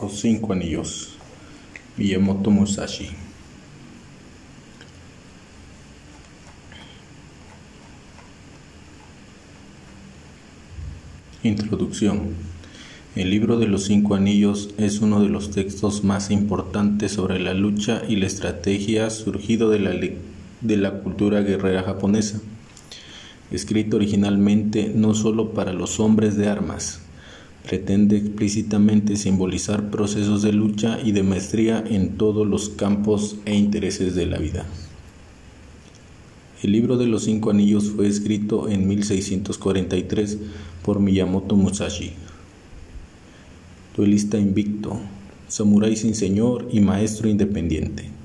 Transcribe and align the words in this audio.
Los 0.00 0.20
cinco 0.20 0.52
anillos. 0.52 1.16
Miyamoto 1.96 2.50
Musashi. 2.50 3.08
Introducción. 11.42 12.34
El 13.14 13.30
libro 13.30 13.58
de 13.58 13.68
los 13.68 13.84
cinco 13.84 14.14
anillos 14.14 14.74
es 14.76 15.00
uno 15.00 15.22
de 15.22 15.30
los 15.30 15.50
textos 15.50 16.04
más 16.04 16.30
importantes 16.30 17.12
sobre 17.12 17.40
la 17.40 17.54
lucha 17.54 18.02
y 18.06 18.16
la 18.16 18.26
estrategia 18.26 19.08
surgido 19.08 19.70
de 19.70 19.78
la, 19.78 19.92
de 19.92 20.76
la 20.76 21.00
cultura 21.00 21.40
guerrera 21.40 21.82
japonesa, 21.84 22.42
escrito 23.50 23.96
originalmente 23.96 24.92
no 24.94 25.14
solo 25.14 25.54
para 25.54 25.72
los 25.72 26.00
hombres 26.00 26.36
de 26.36 26.48
armas, 26.48 27.05
pretende 27.66 28.16
explícitamente 28.16 29.16
simbolizar 29.16 29.90
procesos 29.90 30.42
de 30.42 30.52
lucha 30.52 31.00
y 31.04 31.10
de 31.10 31.24
maestría 31.24 31.82
en 31.84 32.16
todos 32.16 32.46
los 32.46 32.68
campos 32.68 33.36
e 33.44 33.56
intereses 33.56 34.14
de 34.14 34.26
la 34.26 34.38
vida. 34.38 34.64
El 36.62 36.72
libro 36.72 36.96
de 36.96 37.06
los 37.06 37.24
cinco 37.24 37.50
anillos 37.50 37.90
fue 37.90 38.06
escrito 38.06 38.68
en 38.68 38.86
1643 38.86 40.38
por 40.84 41.00
Miyamoto 41.00 41.56
Musashi, 41.56 42.12
duelista 43.96 44.38
invicto, 44.38 44.98
samurái 45.48 45.96
sin 45.96 46.14
señor 46.14 46.68
y 46.70 46.80
maestro 46.80 47.28
independiente. 47.28 48.15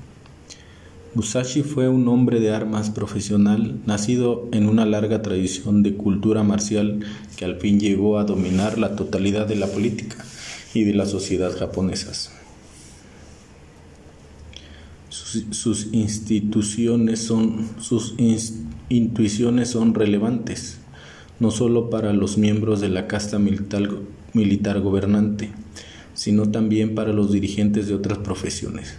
Musashi 1.14 1.62
fue 1.62 1.90
un 1.90 2.08
hombre 2.08 2.40
de 2.40 2.54
armas 2.54 2.88
profesional, 2.88 3.78
nacido 3.84 4.48
en 4.50 4.66
una 4.66 4.86
larga 4.86 5.20
tradición 5.20 5.82
de 5.82 5.94
cultura 5.94 6.42
marcial 6.42 7.00
que 7.36 7.44
al 7.44 7.56
fin 7.56 7.78
llegó 7.78 8.18
a 8.18 8.24
dominar 8.24 8.78
la 8.78 8.96
totalidad 8.96 9.46
de 9.46 9.56
la 9.56 9.66
política 9.66 10.16
y 10.72 10.84
de 10.84 10.94
la 10.94 11.04
sociedad 11.04 11.54
japonesas. 11.54 12.32
Sus, 15.10 15.88
instituciones 15.92 17.20
son, 17.20 17.68
sus 17.78 18.14
intuiciones 18.88 19.68
son 19.68 19.94
relevantes, 19.94 20.78
no 21.40 21.50
solo 21.50 21.90
para 21.90 22.14
los 22.14 22.38
miembros 22.38 22.80
de 22.80 22.88
la 22.88 23.06
casta 23.06 23.38
militar, 23.38 23.86
militar 24.32 24.80
gobernante, 24.80 25.50
sino 26.14 26.50
también 26.50 26.94
para 26.94 27.12
los 27.12 27.32
dirigentes 27.32 27.86
de 27.86 27.94
otras 27.94 28.18
profesiones 28.18 28.94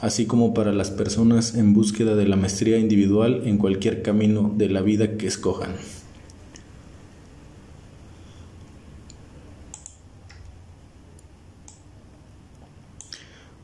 así 0.00 0.26
como 0.26 0.54
para 0.54 0.72
las 0.72 0.90
personas 0.90 1.54
en 1.54 1.74
búsqueda 1.74 2.16
de 2.16 2.26
la 2.26 2.36
maestría 2.36 2.78
individual 2.78 3.42
en 3.44 3.58
cualquier 3.58 4.02
camino 4.02 4.52
de 4.56 4.68
la 4.68 4.80
vida 4.80 5.16
que 5.16 5.26
escojan. 5.26 5.72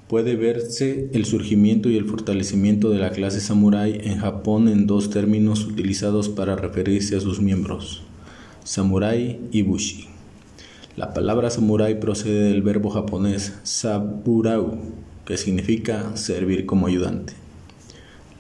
Puede 0.09 0.37
verse 0.37 1.11
el 1.15 1.25
surgimiento 1.25 1.91
y 1.91 1.97
el 1.97 2.05
fortalecimiento 2.05 2.91
de 2.91 2.99
la 2.99 3.11
clase 3.11 3.41
samurái 3.41 4.01
en 4.05 4.19
Japón 4.19 4.69
en 4.69 4.87
dos 4.87 5.11
términos 5.11 5.65
utilizados 5.65 6.29
para 6.29 6.55
referirse 6.55 7.17
a 7.17 7.21
sus 7.21 7.41
miembros, 7.41 8.05
samurái 8.63 9.41
y 9.51 9.63
bushi. 9.63 10.07
La 10.97 11.13
palabra 11.13 11.51
samurái 11.51 11.99
procede 11.99 12.51
del 12.51 12.63
verbo 12.63 12.91
japonés 12.91 13.55
saburau, 13.65 14.79
que 15.27 15.37
significa 15.37 16.17
servir 16.17 16.65
como 16.65 16.87
ayudante. 16.87 17.35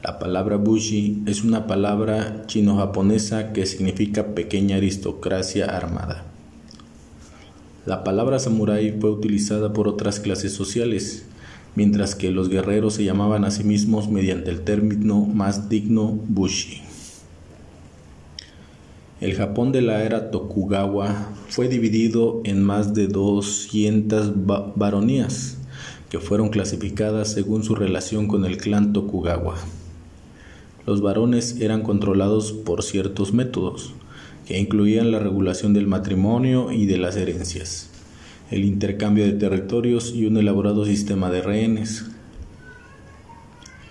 La 0.05 0.20
palabra 0.20 0.56
bushi 0.56 1.23
es 1.27 1.43
una 1.43 1.67
palabra 1.67 2.45
chino-japonesa 2.47 3.53
que 3.53 3.67
significa 3.67 4.34
pequeña 4.34 4.77
aristocracia 4.77 5.67
armada. 5.67 6.25
La 7.87 8.05
palabra 8.05 8.39
samurái 8.39 8.93
fue 9.01 9.11
utilizada 9.11 9.73
por 9.73 9.89
otras 9.89 10.20
clases 10.20 10.53
sociales, 10.53 11.27
mientras 11.75 12.15
que 12.15 12.31
los 12.31 12.48
guerreros 12.48 12.95
se 12.95 13.05
llamaban 13.05 13.45
a 13.45 13.50
sí 13.50 13.65
mismos 13.65 14.09
mediante 14.09 14.50
el 14.50 14.61
término 14.61 15.27
más 15.27 15.69
digno 15.69 16.06
bushi. 16.28 16.82
El 19.21 19.34
Japón 19.34 19.72
de 19.72 19.82
la 19.82 20.05
era 20.05 20.31
Tokugawa 20.31 21.31
fue 21.49 21.69
dividido 21.69 22.43
en 22.44 22.62
más 22.62 22.94
de 22.94 23.09
200 23.09 24.32
baronías 24.77 25.56
que 26.11 26.21
fueron 26.21 26.50
clasificadas 26.50 27.33
según 27.33 27.65
su 27.65 27.75
relación 27.75 28.28
con 28.28 28.44
el 28.44 28.59
clan 28.59 28.93
Tokugawa. 28.93 29.56
Los 30.87 31.00
varones 31.00 31.61
eran 31.61 31.83
controlados 31.83 32.53
por 32.53 32.84
ciertos 32.84 33.33
métodos, 33.33 33.93
que 34.47 34.59
incluían 34.59 35.11
la 35.11 35.19
regulación 35.19 35.75
del 35.75 35.89
matrimonio 35.89 36.71
y 36.71 36.87
de 36.87 36.99
las 36.99 37.17
herencias, 37.17 37.91
el 38.53 38.65
intercambio 38.65 39.25
de 39.25 39.33
territorios 39.33 40.15
y 40.15 40.27
un 40.27 40.37
elaborado 40.37 40.84
sistema 40.84 41.31
de 41.31 41.43
rehenes. 41.43 42.05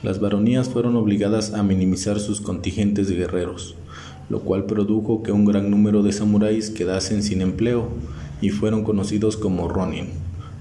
Las 0.01 0.21
baronías 0.21 0.69
fueron 0.69 0.95
obligadas 0.95 1.53
a 1.53 1.63
minimizar 1.63 2.21
sus 2.21 2.39
contingentes 2.39 3.09
de 3.09 3.15
guerreros, 3.15 3.75
lo 4.29 4.39
cual 4.39 4.65
produjo 4.65 5.21
que 5.21 5.33
un 5.33 5.43
gran 5.43 5.69
número 5.69 6.01
de 6.01 6.13
samuráis 6.13 6.69
quedasen 6.69 7.23
sin 7.23 7.41
empleo 7.41 7.89
y 8.39 8.51
fueron 8.51 8.85
conocidos 8.85 9.35
como 9.35 9.67
ronin, 9.67 10.07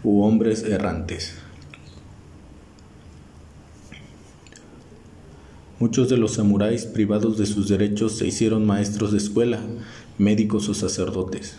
u 0.02 0.24
hombres 0.24 0.64
errantes. 0.64 1.43
Muchos 5.84 6.08
de 6.08 6.16
los 6.16 6.32
samuráis 6.32 6.86
privados 6.86 7.36
de 7.36 7.44
sus 7.44 7.68
derechos 7.68 8.12
se 8.12 8.26
hicieron 8.26 8.64
maestros 8.64 9.12
de 9.12 9.18
escuela, 9.18 9.60
médicos 10.16 10.66
o 10.70 10.72
sacerdotes. 10.72 11.56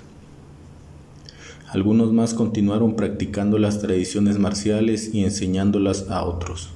Algunos 1.69 2.12
más 2.12 2.34
continuaron 2.34 2.96
practicando 2.96 3.59
las 3.59 3.81
tradiciones 3.81 4.40
marciales 4.40 5.13
y 5.13 5.25
enseñándolas 5.25 6.09
a 6.09 6.24
otros. 6.24 6.69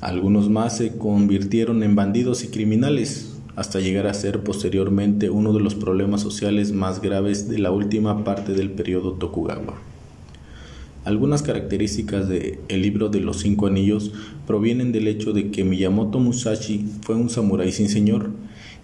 Algunos 0.00 0.50
más 0.50 0.78
se 0.78 0.98
convirtieron 0.98 1.84
en 1.84 1.94
bandidos 1.94 2.42
y 2.42 2.48
criminales, 2.48 3.36
hasta 3.54 3.78
llegar 3.78 4.08
a 4.08 4.14
ser 4.14 4.42
posteriormente 4.42 5.30
uno 5.30 5.52
de 5.52 5.60
los 5.60 5.76
problemas 5.76 6.22
sociales 6.22 6.72
más 6.72 7.00
graves 7.00 7.48
de 7.48 7.60
la 7.60 7.70
última 7.70 8.24
parte 8.24 8.52
del 8.52 8.72
periodo 8.72 9.12
Tokugawa. 9.12 9.78
Algunas 11.04 11.42
características 11.42 12.28
del 12.28 12.58
el 12.68 12.82
libro 12.82 13.08
de 13.08 13.20
los 13.20 13.40
cinco 13.40 13.66
anillos 13.66 14.12
provienen 14.46 14.92
del 14.92 15.08
hecho 15.08 15.32
de 15.32 15.50
que 15.50 15.64
Miyamoto 15.64 16.18
Musashi 16.18 16.86
fue 17.00 17.14
un 17.14 17.30
samurái 17.30 17.72
sin 17.72 17.88
señor 17.88 18.30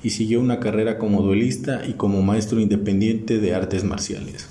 y 0.03 0.10
siguió 0.10 0.41
una 0.41 0.59
carrera 0.59 0.97
como 0.97 1.21
duelista 1.21 1.82
y 1.87 1.93
como 1.93 2.22
maestro 2.22 2.59
independiente 2.59 3.38
de 3.38 3.55
artes 3.55 3.84
marciales. 3.84 4.49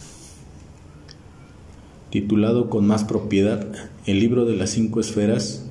Titulado 2.11 2.69
con 2.69 2.85
más 2.85 3.03
propiedad 3.03 3.65
El 4.05 4.19
libro 4.19 4.45
de 4.45 4.55
las 4.55 4.69
cinco 4.69 4.99
esferas, 4.99 5.65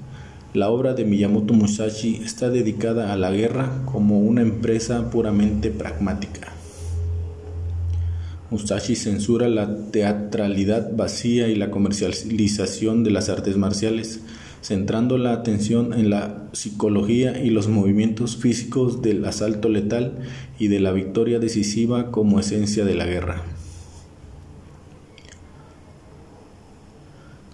la 0.53 0.71
obra 0.71 0.95
de 0.95 1.05
Miyamoto 1.05 1.55
Musashi 1.55 2.17
está 2.25 2.51
dedicada 2.51 3.13
a 3.13 3.17
la 3.17 3.31
guerra 3.31 3.83
como 3.85 4.19
una 4.19 4.43
empresa 4.43 5.11
puramente 5.11 5.71
pragmática. 5.71 6.54
Musashi 8.51 8.95
censura 8.95 9.49
la 9.49 9.91
teatralidad 9.91 10.95
vacía 10.95 11.49
y 11.49 11.55
la 11.55 11.71
comercialización 11.71 13.03
de 13.03 13.11
las 13.11 13.29
artes 13.29 13.57
marciales, 13.57 14.21
centrando 14.61 15.19
la 15.19 15.33
atención 15.33 15.93
en 15.93 16.11
la 16.11 16.49
psicología 16.53 17.43
y 17.43 17.51
los 17.51 17.69
movimientos 17.69 18.37
físicos 18.37 19.03
del 19.03 19.25
asalto 19.25 19.69
letal 19.69 20.19
y 20.59 20.69
de 20.69 20.81
la 20.81 20.93
victoria 20.93 21.39
decisiva 21.39 22.11
como 22.11 22.39
esencia 22.39 22.85
de 22.85 22.95
la 22.95 23.07
guerra. 23.07 23.43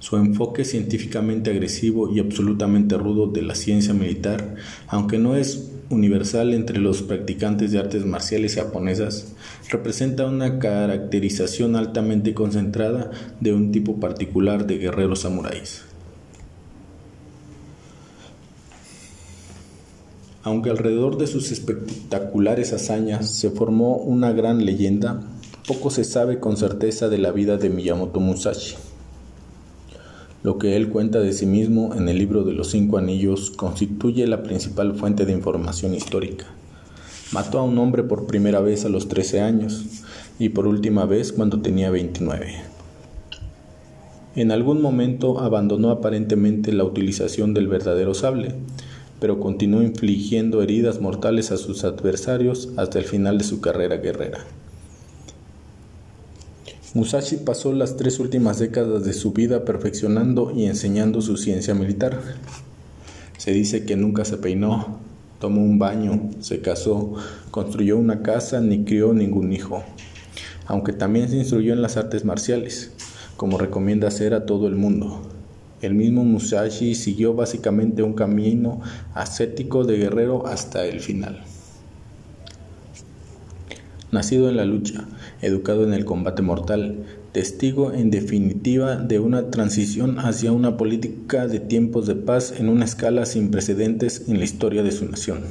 Su 0.01 0.17
enfoque 0.17 0.65
científicamente 0.65 1.51
agresivo 1.51 2.13
y 2.13 2.19
absolutamente 2.19 2.97
rudo 2.99 3.29
de 3.29 3.43
la 3.43 3.55
ciencia 3.55 3.95
militar, 3.95 4.57
aunque 4.89 5.19
no 5.19 5.37
es 5.37 5.70
universal 5.91 6.55
entre 6.55 6.79
los 6.79 7.03
practicantes 7.03 7.73
de 7.73 7.79
artes 7.79 8.07
marciales 8.07 8.55
japonesas, 8.55 9.33
representa 9.69 10.27
una 10.27 10.59
caracterización 10.59 11.77
altamente 11.77 12.33
concentrada 12.33 13.11
de 13.41 13.53
un 13.53 13.73
tipo 13.73 14.01
particular 14.01 14.67
de 14.67 14.79
guerreros 14.79 15.21
samuráis. 15.21 15.83
Aunque 20.43 20.71
alrededor 20.71 21.19
de 21.19 21.27
sus 21.27 21.53
espectaculares 21.53 22.73
hazañas 22.73 23.31
se 23.31 23.51
formó 23.51 23.97
una 23.97 24.33
gran 24.33 24.65
leyenda, 24.65 25.21
poco 25.67 25.91
se 25.91 26.05
sabe 26.05 26.41
con 26.41 26.57
certeza 26.57 27.09
de 27.11 27.19
la 27.19 27.31
vida 27.31 27.59
de 27.59 27.69
Miyamoto 27.69 28.21
Musashi. 28.21 28.77
Lo 30.43 30.57
que 30.57 30.75
él 30.75 30.89
cuenta 30.89 31.21
de 31.21 31.35
sí 31.35 31.45
mismo 31.45 31.95
en 31.95 32.09
el 32.09 32.17
libro 32.17 32.45
de 32.45 32.55
los 32.55 32.71
cinco 32.71 32.97
anillos 32.97 33.51
constituye 33.51 34.27
la 34.27 34.43
principal 34.43 34.95
fuente 34.95 35.27
de 35.27 35.33
información 35.33 35.95
histórica. 35.95 36.47
Mató 37.31 37.59
a 37.59 37.63
un 37.63 37.77
hombre 37.77 38.05
por 38.05 38.27
primera 38.27 38.61
vez 38.61 38.87
a 38.87 38.89
los 38.89 39.09
13 39.09 39.43
años 39.43 39.85
y 40.39 40.49
por 40.49 40.67
última 40.67 41.05
vez 41.05 41.35
cuando 41.35 41.61
tenía 41.61 41.91
29. 41.91 42.55
En 44.35 44.51
algún 44.51 44.81
momento 44.81 45.41
abandonó 45.41 45.91
aparentemente 45.91 46.73
la 46.73 46.85
utilización 46.85 47.53
del 47.53 47.69
verdadero 47.69 48.15
sable, 48.15 48.55
pero 49.21 49.41
continuó 49.41 49.83
infligiendo 49.83 50.63
heridas 50.63 51.03
mortales 51.03 51.53
a 51.53 51.59
sus 51.59 51.85
adversarios 51.85 52.71
hasta 52.79 52.99
el 52.99 53.05
final 53.05 53.37
de 53.37 53.45
su 53.45 53.61
carrera 53.61 53.99
guerrera. 53.99 54.47
Musashi 56.93 57.37
pasó 57.37 57.73
las 57.73 57.97
tres 57.97 58.19
últimas 58.19 58.59
décadas 58.59 59.05
de 59.05 59.13
su 59.13 59.33
vida 59.33 59.65
perfeccionando 59.65 60.51
y 60.51 60.65
enseñando 60.65 61.23
su 61.23 61.37
ciencia 61.37 61.73
militar. 61.73 62.21
Se 63.39 63.53
dice 63.53 63.85
que 63.85 63.95
nunca 63.95 64.25
se 64.25 64.39
peinó, 64.39 64.99
tomó 65.39 65.63
un 65.63 65.79
baño, 65.79 66.31
se 66.41 66.61
casó, 66.61 67.15
construyó 67.53 67.97
una 67.97 68.23
casa 68.23 68.61
ni 68.61 68.85
crió 68.85 69.13
ningún 69.13 69.53
hijo, 69.53 69.85
aunque 70.67 70.93
también 70.93 71.29
se 71.29 71.37
instruyó 71.37 71.73
en 71.73 71.81
las 71.81 71.97
artes 71.97 72.25
marciales, 72.25 72.91
como 73.37 73.57
recomienda 73.57 74.09
hacer 74.09 74.35
a 74.35 74.45
todo 74.45 74.67
el 74.67 74.75
mundo. 74.75 75.23
El 75.81 75.95
mismo 75.95 76.25
Musashi 76.25 76.97
siguió 76.97 77.35
básicamente 77.35 78.03
un 78.03 78.15
camino 78.15 78.81
ascético 79.15 79.85
de 79.85 79.97
guerrero 79.97 80.45
hasta 80.49 80.85
el 80.85 80.99
final. 80.99 81.45
Nacido 84.13 84.49
en 84.49 84.57
la 84.57 84.65
lucha, 84.65 85.07
educado 85.41 85.85
en 85.85 85.95
el 85.95 86.05
combate 86.05 86.43
mortal, 86.43 87.05
testigo 87.33 87.93
en 87.93 88.11
definitiva 88.11 88.97
de 88.97 89.21
una 89.21 89.51
transición 89.51 90.19
hacia 90.19 90.51
una 90.51 90.77
política 90.77 91.47
de 91.47 91.61
tiempos 91.61 92.09
de 92.09 92.17
paz 92.17 92.55
en 92.59 92.69
una 92.69 92.85
escala 92.85 93.25
sin 93.25 93.53
precedentes 93.53 94.25
en 94.29 94.39
la 94.39 94.45
historia 94.45 94.83
de 94.83 94.91
su 94.91 95.05
nación. 95.05 95.45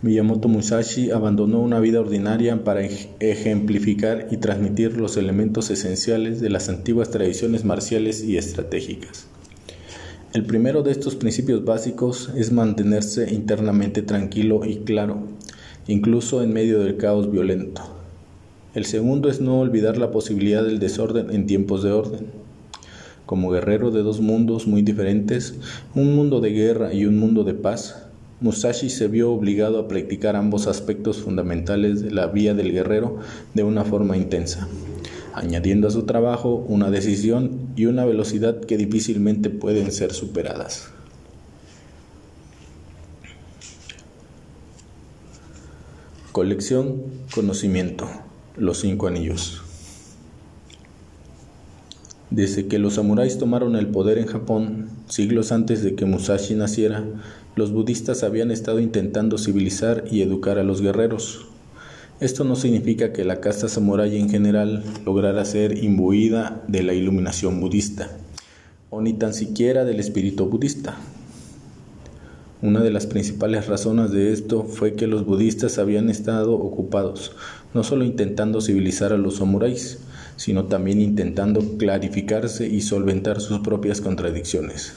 Miyamoto 0.00 0.48
Musashi 0.48 1.10
abandonó 1.10 1.60
una 1.60 1.80
vida 1.80 2.00
ordinaria 2.00 2.64
para 2.64 2.82
ejemplificar 3.20 4.28
y 4.30 4.36
transmitir 4.36 4.96
los 4.96 5.16
elementos 5.16 5.70
esenciales 5.70 6.40
de 6.40 6.48
las 6.48 6.68
antiguas 6.68 7.10
tradiciones 7.10 7.64
marciales 7.64 8.22
y 8.22 8.36
estratégicas. 8.36 9.26
El 10.36 10.44
primero 10.44 10.82
de 10.82 10.90
estos 10.90 11.16
principios 11.16 11.64
básicos 11.64 12.28
es 12.36 12.52
mantenerse 12.52 13.32
internamente 13.32 14.02
tranquilo 14.02 14.66
y 14.66 14.80
claro, 14.80 15.20
incluso 15.88 16.42
en 16.42 16.52
medio 16.52 16.78
del 16.80 16.98
caos 16.98 17.30
violento. 17.30 17.80
El 18.74 18.84
segundo 18.84 19.30
es 19.30 19.40
no 19.40 19.58
olvidar 19.58 19.96
la 19.96 20.10
posibilidad 20.10 20.62
del 20.62 20.78
desorden 20.78 21.30
en 21.30 21.46
tiempos 21.46 21.82
de 21.82 21.92
orden. 21.92 22.26
Como 23.24 23.50
guerrero 23.50 23.90
de 23.90 24.02
dos 24.02 24.20
mundos 24.20 24.66
muy 24.66 24.82
diferentes, 24.82 25.54
un 25.94 26.14
mundo 26.14 26.42
de 26.42 26.50
guerra 26.50 26.92
y 26.92 27.06
un 27.06 27.18
mundo 27.18 27.42
de 27.42 27.54
paz, 27.54 28.06
Musashi 28.42 28.90
se 28.90 29.08
vio 29.08 29.32
obligado 29.32 29.78
a 29.78 29.88
practicar 29.88 30.36
ambos 30.36 30.66
aspectos 30.66 31.16
fundamentales 31.16 32.02
de 32.02 32.10
la 32.10 32.26
vía 32.26 32.52
del 32.52 32.72
guerrero 32.72 33.20
de 33.54 33.62
una 33.62 33.84
forma 33.84 34.18
intensa, 34.18 34.68
añadiendo 35.32 35.88
a 35.88 35.92
su 35.92 36.02
trabajo 36.02 36.62
una 36.68 36.90
decisión 36.90 37.65
y 37.76 37.84
una 37.86 38.04
velocidad 38.04 38.60
que 38.60 38.76
difícilmente 38.76 39.50
pueden 39.50 39.92
ser 39.92 40.12
superadas. 40.12 40.88
Colección 46.32 47.02
Conocimiento 47.34 48.08
Los 48.56 48.80
Cinco 48.80 49.06
Anillos 49.06 49.62
Desde 52.30 52.66
que 52.66 52.78
los 52.78 52.94
samuráis 52.94 53.38
tomaron 53.38 53.76
el 53.76 53.86
poder 53.86 54.18
en 54.18 54.26
Japón, 54.26 54.88
siglos 55.08 55.52
antes 55.52 55.82
de 55.82 55.94
que 55.94 56.04
Musashi 56.04 56.54
naciera, 56.54 57.04
los 57.54 57.72
budistas 57.72 58.22
habían 58.22 58.50
estado 58.50 58.80
intentando 58.80 59.38
civilizar 59.38 60.04
y 60.10 60.20
educar 60.20 60.58
a 60.58 60.62
los 60.62 60.82
guerreros. 60.82 61.46
Esto 62.18 62.44
no 62.44 62.56
significa 62.56 63.12
que 63.12 63.24
la 63.24 63.40
casta 63.40 63.68
samurái 63.68 64.18
en 64.18 64.30
general 64.30 64.82
lograra 65.04 65.44
ser 65.44 65.84
imbuida 65.84 66.62
de 66.66 66.82
la 66.82 66.94
iluminación 66.94 67.60
budista, 67.60 68.08
o 68.88 69.02
ni 69.02 69.12
tan 69.12 69.34
siquiera 69.34 69.84
del 69.84 70.00
espíritu 70.00 70.46
budista. 70.46 70.96
Una 72.62 72.80
de 72.80 72.90
las 72.90 73.06
principales 73.06 73.66
razones 73.66 74.12
de 74.12 74.32
esto 74.32 74.64
fue 74.64 74.94
que 74.94 75.06
los 75.06 75.26
budistas 75.26 75.76
habían 75.78 76.08
estado 76.08 76.54
ocupados 76.54 77.32
no 77.76 77.84
solo 77.84 78.04
intentando 78.04 78.62
civilizar 78.62 79.12
a 79.12 79.18
los 79.18 79.36
samuráis, 79.36 79.98
sino 80.36 80.64
también 80.64 81.02
intentando 81.02 81.76
clarificarse 81.76 82.66
y 82.66 82.80
solventar 82.80 83.42
sus 83.42 83.60
propias 83.60 84.00
contradicciones. 84.00 84.94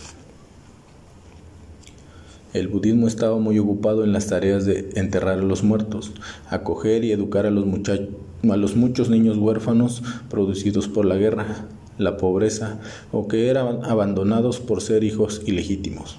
El 2.52 2.68
budismo 2.68 3.08
estaba 3.08 3.38
muy 3.38 3.60
ocupado 3.60 4.04
en 4.04 4.12
las 4.12 4.26
tareas 4.26 4.66
de 4.66 4.90
enterrar 4.96 5.38
a 5.38 5.44
los 5.44 5.64
muertos, 5.64 6.12
acoger 6.50 7.04
y 7.04 7.12
educar 7.12 7.46
a 7.46 7.52
los, 7.52 8.76
muchos 8.76 9.10
niños 9.10 9.38
huérfanos 9.38 10.02
producidos 10.32 10.88
por 10.88 11.06
la 11.06 11.16
guerra, 11.16 11.68
la 12.00 12.18
pobreza 12.18 12.80
o 13.12 13.28
que 13.28 13.50
eran 13.50 13.86
abandonados 13.86 14.60
por 14.60 14.82
ser 14.82 15.04
hijos 15.04 15.44
ilegítimos, 15.46 16.18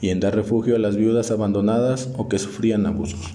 y 0.00 0.10
en 0.10 0.20
dar 0.20 0.36
refugio 0.36 0.76
a 0.76 0.78
las 0.78 0.94
viudas 0.94 1.32
abandonadas 1.32 2.10
o 2.16 2.28
que 2.28 2.38
sufrían 2.38 2.86
abusos. 2.86 3.34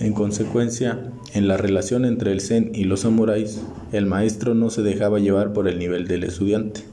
En 0.00 0.12
consecuencia, 0.12 0.98
en 1.32 1.48
la 1.48 1.56
relación 1.56 2.04
entre 2.04 2.32
el 2.32 2.42
Zen 2.42 2.72
y 2.74 2.84
los 2.84 3.00
samuráis, 3.00 3.62
el 3.92 4.04
maestro 4.04 4.52
no 4.52 4.68
se 4.68 4.82
dejaba 4.82 5.18
llevar 5.18 5.54
por 5.54 5.66
el 5.66 5.78
nivel 5.78 6.06
del 6.08 6.24
estudiante 6.24 6.92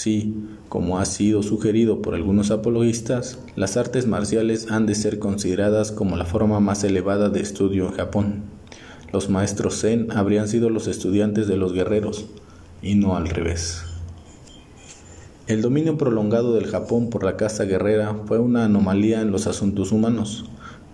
Sí, 0.00 0.32
como 0.68 1.00
ha 1.00 1.04
sido 1.04 1.42
sugerido 1.42 2.02
por 2.02 2.14
algunos 2.14 2.52
apologistas, 2.52 3.40
las 3.56 3.76
artes 3.76 4.06
marciales 4.06 4.70
han 4.70 4.86
de 4.86 4.94
ser 4.94 5.18
consideradas 5.18 5.90
como 5.90 6.16
la 6.16 6.24
forma 6.24 6.60
más 6.60 6.84
elevada 6.84 7.30
de 7.30 7.40
estudio 7.40 7.88
en 7.88 7.94
Japón. 7.94 8.42
Los 9.12 9.28
maestros 9.28 9.80
Zen 9.80 10.12
habrían 10.12 10.46
sido 10.46 10.70
los 10.70 10.86
estudiantes 10.86 11.48
de 11.48 11.56
los 11.56 11.72
guerreros, 11.72 12.26
y 12.80 12.94
no 12.94 13.16
al 13.16 13.28
revés. 13.28 13.82
El 15.48 15.62
dominio 15.62 15.98
prolongado 15.98 16.54
del 16.54 16.68
Japón 16.68 17.10
por 17.10 17.24
la 17.24 17.36
casta 17.36 17.64
guerrera 17.64 18.14
fue 18.26 18.38
una 18.38 18.66
anomalía 18.66 19.20
en 19.20 19.32
los 19.32 19.48
asuntos 19.48 19.90
humanos, 19.90 20.44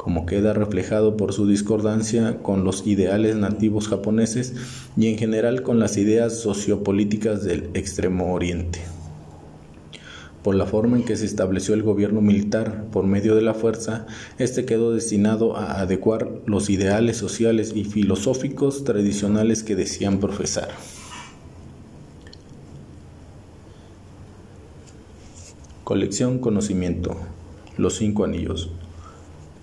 como 0.04 0.26
queda 0.26 0.52
reflejado 0.52 1.16
por 1.16 1.32
su 1.32 1.46
discordancia 1.46 2.42
con 2.42 2.62
los 2.62 2.86
ideales 2.86 3.36
nativos 3.36 3.88
japoneses 3.88 4.52
y 4.98 5.06
en 5.08 5.16
general 5.16 5.62
con 5.62 5.78
las 5.78 5.96
ideas 5.96 6.38
sociopolíticas 6.40 7.42
del 7.42 7.70
Extremo 7.72 8.34
Oriente. 8.34 8.80
Por 10.42 10.56
la 10.56 10.66
forma 10.66 10.98
en 10.98 11.04
que 11.04 11.16
se 11.16 11.24
estableció 11.24 11.72
el 11.72 11.82
gobierno 11.82 12.20
militar 12.20 12.84
por 12.92 13.06
medio 13.06 13.34
de 13.34 13.40
la 13.40 13.54
fuerza, 13.54 14.06
este 14.36 14.66
quedó 14.66 14.92
destinado 14.92 15.56
a 15.56 15.80
adecuar 15.80 16.28
los 16.44 16.68
ideales 16.68 17.16
sociales 17.16 17.72
y 17.74 17.84
filosóficos 17.84 18.84
tradicionales 18.84 19.62
que 19.62 19.74
decían 19.74 20.20
profesar. 20.20 20.68
Colección 25.82 26.40
Conocimiento. 26.40 27.16
Los 27.78 27.94
cinco 27.94 28.24
anillos. 28.24 28.70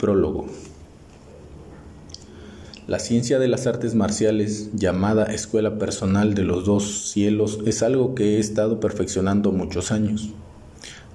Prólogo. 0.01 0.47
La 2.87 2.97
ciencia 2.97 3.37
de 3.37 3.47
las 3.47 3.67
artes 3.67 3.93
marciales, 3.93 4.71
llamada 4.73 5.25
Escuela 5.25 5.77
Personal 5.77 6.33
de 6.33 6.41
los 6.41 6.65
Dos 6.65 7.11
Cielos, 7.11 7.59
es 7.67 7.83
algo 7.83 8.15
que 8.15 8.35
he 8.35 8.39
estado 8.39 8.79
perfeccionando 8.79 9.51
muchos 9.51 9.91
años. 9.91 10.31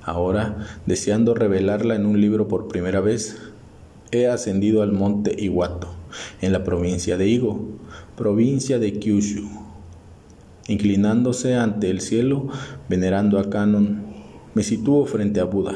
Ahora, 0.05 0.69
deseando 0.87 1.35
revelarla 1.35 1.97
en 1.97 2.07
un 2.07 2.21
libro 2.21 2.47
por 2.47 2.69
primera 2.69 3.01
vez, 3.01 3.37
he 4.13 4.29
ascendido 4.29 4.83
al 4.83 4.93
monte 4.93 5.35
Iwato, 5.37 5.89
en 6.41 6.53
la 6.53 6.63
provincia 6.63 7.17
de 7.17 7.27
Igo, 7.27 7.59
provincia 8.17 8.79
de 8.79 9.01
Kyushu. 9.01 9.49
Inclinándose 10.69 11.57
ante 11.57 11.91
el 11.91 12.01
cielo, 12.01 12.51
venerando 12.89 13.41
a 13.41 13.51
Kanon, 13.51 14.07
me 14.55 14.63
sitúo 14.63 15.07
frente 15.07 15.41
a 15.41 15.45
Buda. 15.45 15.75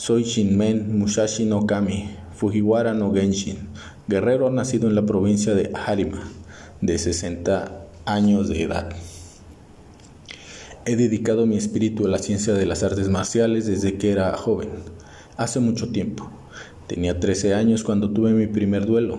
Soy 0.00 0.22
Shinmen 0.22 0.98
Musashi 0.98 1.44
no 1.44 1.66
Kami, 1.66 2.08
Fujiwara 2.34 2.94
no 2.94 3.12
Genshin, 3.12 3.68
guerrero 4.08 4.48
nacido 4.48 4.88
en 4.88 4.94
la 4.94 5.04
provincia 5.04 5.54
de 5.54 5.70
Harima, 5.74 6.22
de 6.80 6.96
60 6.98 7.86
años 8.06 8.48
de 8.48 8.62
edad. 8.62 8.88
He 10.86 10.96
dedicado 10.96 11.44
mi 11.44 11.58
espíritu 11.58 12.06
a 12.06 12.08
la 12.08 12.18
ciencia 12.18 12.54
de 12.54 12.64
las 12.64 12.82
artes 12.82 13.10
marciales 13.10 13.66
desde 13.66 13.98
que 13.98 14.10
era 14.10 14.34
joven, 14.38 14.70
hace 15.36 15.60
mucho 15.60 15.90
tiempo. 15.90 16.30
Tenía 16.86 17.20
13 17.20 17.52
años 17.52 17.84
cuando 17.84 18.10
tuve 18.10 18.32
mi 18.32 18.46
primer 18.46 18.86
duelo. 18.86 19.18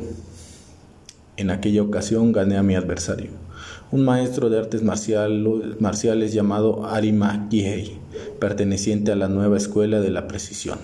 En 1.37 1.51
aquella 1.51 1.83
ocasión 1.83 2.31
gané 2.31 2.57
a 2.57 2.63
mi 2.63 2.73
adversario, 2.73 3.29
un 3.91 4.05
maestro 4.05 4.49
de 4.49 4.57
artes 4.57 4.83
marciales 4.83 6.33
llamado 6.33 6.85
Arima 6.85 7.49
Kihei 7.49 7.97
perteneciente 8.39 9.11
a 9.11 9.17
la 9.17 9.27
nueva 9.27 9.57
escuela 9.57 9.99
de 9.99 10.09
la 10.09 10.27
precisión. 10.29 10.79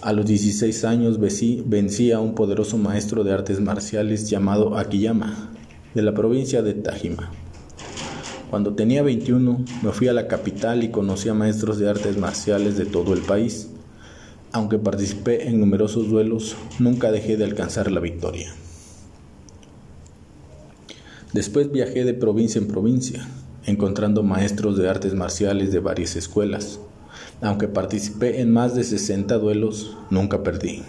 A 0.00 0.12
los 0.12 0.24
16 0.26 0.84
años 0.84 1.18
vencí, 1.18 2.12
a 2.12 2.20
un 2.20 2.34
poderoso 2.34 2.78
maestro 2.78 3.24
de 3.24 3.32
artes 3.32 3.60
marciales 3.60 4.30
llamado 4.30 4.76
Akiyama, 4.76 5.50
de 5.94 6.02
la 6.02 6.14
provincia 6.14 6.62
de 6.62 6.74
Tajima. 6.74 7.32
Cuando 8.50 8.74
tenía 8.74 9.02
21 9.02 9.64
me 9.82 9.90
fui 9.90 10.06
a 10.06 10.12
la 10.12 10.28
capital 10.28 10.84
y 10.84 10.90
conocí 10.90 11.28
a 11.28 11.34
maestros 11.34 11.78
de 11.78 11.90
artes 11.90 12.16
marciales 12.18 12.76
de 12.76 12.86
todo 12.86 13.14
el 13.14 13.20
país. 13.20 13.70
Aunque 14.52 14.78
participé 14.78 15.48
en 15.48 15.58
numerosos 15.58 16.08
duelos, 16.08 16.54
nunca 16.78 17.10
dejé 17.10 17.36
de 17.36 17.44
alcanzar 17.44 17.90
la 17.90 17.98
victoria. 17.98 18.54
Después 21.34 21.72
viajé 21.72 22.04
de 22.04 22.14
provincia 22.14 22.60
en 22.60 22.68
provincia, 22.68 23.26
encontrando 23.66 24.22
maestros 24.22 24.78
de 24.78 24.88
artes 24.88 25.14
marciales 25.14 25.72
de 25.72 25.80
varias 25.80 26.14
escuelas. 26.14 26.78
Aunque 27.40 27.66
participé 27.66 28.40
en 28.40 28.52
más 28.52 28.76
de 28.76 28.84
60 28.84 29.36
duelos, 29.38 29.96
nunca 30.10 30.44
perdí. 30.44 30.82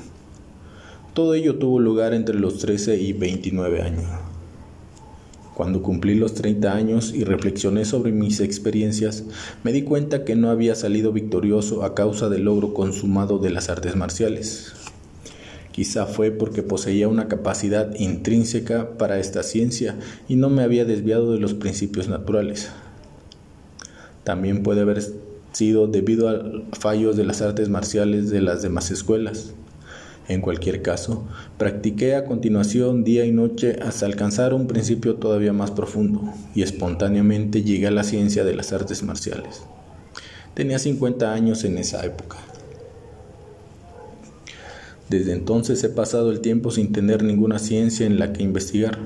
Todo 1.16 1.34
ello 1.34 1.58
tuvo 1.58 1.80
lugar 1.80 2.14
entre 2.14 2.40
los 2.40 2.60
13 2.60 2.96
y 2.96 3.14
29 3.14 3.82
años. 3.82 4.06
Cuando 5.56 5.82
cumplí 5.82 6.14
los 6.14 6.36
30 6.36 6.76
años 6.76 7.12
y 7.12 7.24
reflexioné 7.24 7.84
sobre 7.84 8.12
mis 8.12 8.40
experiencias, 8.40 9.24
me 9.64 9.72
di 9.72 9.82
cuenta 9.82 10.26
que 10.26 10.36
no 10.36 10.52
había 10.52 10.76
salido 10.76 11.12
victorioso 11.12 11.84
a 11.84 11.96
causa 11.96 12.30
del 12.30 12.44
logro 12.44 12.76
consumado 12.76 13.40
de 13.40 13.50
las 13.50 13.70
artes 13.70 13.96
marciales. 13.96 14.85
Quizá 15.76 16.06
fue 16.06 16.32
porque 16.32 16.64
poseía 16.64 17.10
una 17.10 17.28
capacidad 17.28 17.94
intrínseca 18.00 18.98
para 18.98 19.20
esta 19.20 19.44
ciencia 19.44 19.98
y 20.30 20.38
no 20.38 20.50
me 20.50 20.64
había 20.64 20.86
desviado 20.86 21.34
de 21.34 21.40
los 21.42 21.54
principios 21.54 22.08
naturales. 22.08 22.70
También 24.24 24.64
puede 24.64 24.84
haber 24.84 25.04
sido 25.52 25.88
debido 25.88 26.30
a 26.30 26.42
fallos 26.72 27.18
de 27.18 27.26
las 27.26 27.42
artes 27.42 27.68
marciales 27.68 28.30
de 28.30 28.40
las 28.40 28.62
demás 28.62 28.90
escuelas. 28.90 29.54
En 30.30 30.40
cualquier 30.40 30.82
caso, 30.82 31.28
practiqué 31.58 32.16
a 32.16 32.24
continuación 32.24 33.04
día 33.04 33.26
y 33.26 33.34
noche 33.34 33.78
hasta 33.82 34.06
alcanzar 34.06 34.54
un 34.54 34.68
principio 34.68 35.16
todavía 35.16 35.52
más 35.52 35.72
profundo 35.72 36.22
y 36.56 36.62
espontáneamente 36.62 37.64
llegué 37.64 37.88
a 37.88 37.92
la 37.92 38.06
ciencia 38.06 38.46
de 38.46 38.56
las 38.56 38.72
artes 38.72 39.04
marciales. 39.04 39.64
Tenía 40.54 40.80
50 40.80 41.34
años 41.34 41.66
en 41.66 41.78
esa 41.78 42.06
época. 42.06 42.38
Desde 45.10 45.34
entonces 45.34 45.84
he 45.84 45.90
pasado 45.90 46.32
el 46.32 46.42
tiempo 46.42 46.72
sin 46.72 46.92
tener 46.92 47.24
ninguna 47.24 47.60
ciencia 47.60 48.08
en 48.08 48.18
la 48.18 48.34
que 48.34 48.42
investigar, 48.42 48.98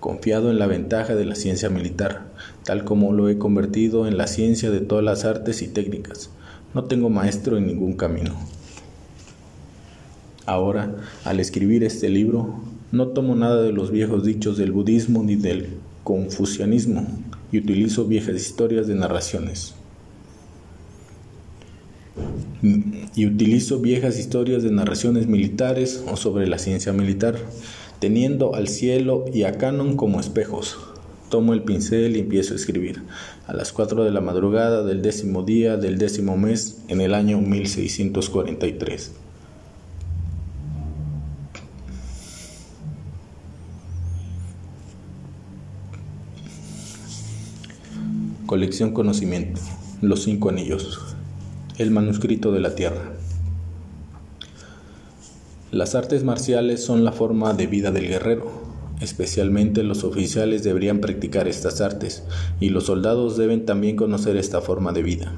confiado 0.00 0.50
en 0.50 0.58
la 0.58 0.66
ventaja 0.66 1.14
de 1.14 1.26
la 1.26 1.34
ciencia 1.34 1.68
militar, 1.68 2.32
tal 2.64 2.84
como 2.84 3.12
lo 3.12 3.28
he 3.28 3.36
convertido 3.36 4.06
en 4.06 4.16
la 4.16 4.26
ciencia 4.26 4.70
de 4.70 4.80
todas 4.80 5.04
las 5.04 5.24
artes 5.24 5.60
y 5.60 5.68
técnicas. 5.68 6.30
No 6.72 6.84
tengo 6.84 7.10
maestro 7.10 7.58
en 7.58 7.66
ningún 7.66 7.92
camino. 7.92 8.34
Ahora, 10.46 10.96
al 11.24 11.40
escribir 11.40 11.84
este 11.84 12.08
libro, 12.08 12.60
no 12.90 13.08
tomo 13.08 13.34
nada 13.36 13.62
de 13.62 13.72
los 13.72 13.90
viejos 13.90 14.24
dichos 14.24 14.56
del 14.56 14.72
budismo 14.72 15.22
ni 15.22 15.36
del 15.36 15.76
confucianismo 16.04 17.06
y 17.52 17.58
utilizo 17.58 18.06
viejas 18.06 18.36
historias 18.36 18.86
de 18.86 18.94
narraciones. 18.94 19.74
Y 23.14 23.26
utilizo 23.26 23.80
viejas 23.80 24.18
historias 24.18 24.62
de 24.62 24.70
narraciones 24.70 25.26
militares 25.26 26.02
o 26.10 26.16
sobre 26.16 26.46
la 26.46 26.58
ciencia 26.58 26.92
militar, 26.92 27.36
teniendo 27.98 28.54
al 28.54 28.68
cielo 28.68 29.26
y 29.32 29.42
a 29.42 29.58
Canon 29.58 29.96
como 29.96 30.18
espejos. 30.18 30.78
Tomo 31.28 31.52
el 31.52 31.62
pincel 31.62 32.16
y 32.16 32.20
empiezo 32.20 32.54
a 32.54 32.56
escribir. 32.56 33.02
A 33.46 33.54
las 33.54 33.72
4 33.72 34.04
de 34.04 34.10
la 34.10 34.20
madrugada 34.20 34.82
del 34.82 35.02
décimo 35.02 35.42
día 35.42 35.76
del 35.76 35.98
décimo 35.98 36.36
mes 36.36 36.82
en 36.88 37.00
el 37.00 37.14
año 37.14 37.40
1643. 37.40 39.12
Colección 48.52 48.92
Conocimiento. 48.92 49.60
Los 50.02 50.24
cinco 50.24 50.50
anillos. 50.50 51.11
El 51.78 51.90
manuscrito 51.90 52.52
de 52.52 52.60
la 52.60 52.74
tierra. 52.74 53.00
Las 55.70 55.94
artes 55.94 56.22
marciales 56.22 56.84
son 56.84 57.02
la 57.02 57.12
forma 57.12 57.54
de 57.54 57.66
vida 57.66 57.90
del 57.90 58.08
guerrero. 58.08 58.50
Especialmente 59.00 59.82
los 59.82 60.04
oficiales 60.04 60.64
deberían 60.64 61.00
practicar 61.00 61.48
estas 61.48 61.80
artes 61.80 62.24
y 62.60 62.68
los 62.68 62.84
soldados 62.84 63.38
deben 63.38 63.64
también 63.64 63.96
conocer 63.96 64.36
esta 64.36 64.60
forma 64.60 64.92
de 64.92 65.02
vida. 65.02 65.32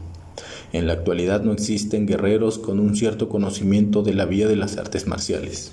En 0.73 0.89
la 0.89 0.95
actualidad 0.95 1.45
no 1.45 1.53
existen 1.53 2.05
guerreros 2.05 2.59
con 2.59 2.81
un 2.81 2.97
cierto 2.97 3.29
conocimiento 3.29 4.03
de 4.03 4.15
la 4.15 4.25
vía 4.25 4.49
de 4.49 4.57
las 4.57 4.77
artes 4.77 5.07
marciales. 5.07 5.71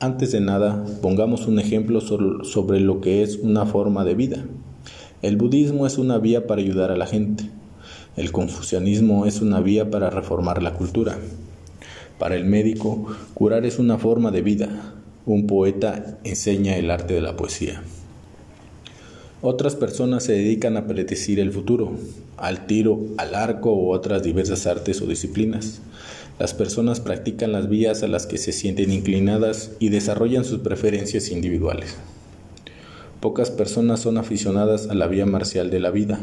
Antes 0.00 0.32
de 0.32 0.40
nada, 0.40 0.82
pongamos 1.02 1.46
un 1.46 1.58
ejemplo 1.58 2.00
sobre 2.00 2.80
lo 2.80 3.02
que 3.02 3.22
es 3.22 3.36
una 3.36 3.66
forma 3.66 4.06
de 4.06 4.14
vida. 4.14 4.46
El 5.22 5.36
budismo 5.36 5.86
es 5.86 5.98
una 5.98 6.18
vía 6.18 6.48
para 6.48 6.60
ayudar 6.62 6.90
a 6.90 6.96
la 6.96 7.06
gente. 7.06 7.44
El 8.16 8.32
confucianismo 8.32 9.24
es 9.24 9.40
una 9.40 9.60
vía 9.60 9.88
para 9.88 10.10
reformar 10.10 10.60
la 10.64 10.74
cultura. 10.74 11.16
Para 12.18 12.34
el 12.34 12.44
médico, 12.44 13.06
curar 13.32 13.64
es 13.64 13.78
una 13.78 13.98
forma 13.98 14.32
de 14.32 14.42
vida. 14.42 14.94
Un 15.24 15.46
poeta 15.46 16.18
enseña 16.24 16.76
el 16.76 16.90
arte 16.90 17.14
de 17.14 17.20
la 17.20 17.36
poesía. 17.36 17.84
Otras 19.42 19.76
personas 19.76 20.24
se 20.24 20.32
dedican 20.32 20.76
a 20.76 20.88
predecir 20.88 21.38
el 21.38 21.52
futuro, 21.52 21.92
al 22.36 22.66
tiro, 22.66 22.98
al 23.16 23.36
arco 23.36 23.72
u 23.72 23.92
otras 23.92 24.24
diversas 24.24 24.66
artes 24.66 25.00
o 25.02 25.06
disciplinas. 25.06 25.82
Las 26.40 26.52
personas 26.52 26.98
practican 26.98 27.52
las 27.52 27.68
vías 27.68 28.02
a 28.02 28.08
las 28.08 28.26
que 28.26 28.38
se 28.38 28.50
sienten 28.50 28.90
inclinadas 28.90 29.70
y 29.78 29.90
desarrollan 29.90 30.44
sus 30.44 30.58
preferencias 30.62 31.30
individuales. 31.30 31.96
Pocas 33.22 33.52
personas 33.52 34.00
son 34.00 34.18
aficionadas 34.18 34.88
a 34.88 34.94
la 34.94 35.06
vía 35.06 35.26
marcial 35.26 35.70
de 35.70 35.78
la 35.78 35.92
vida. 35.92 36.18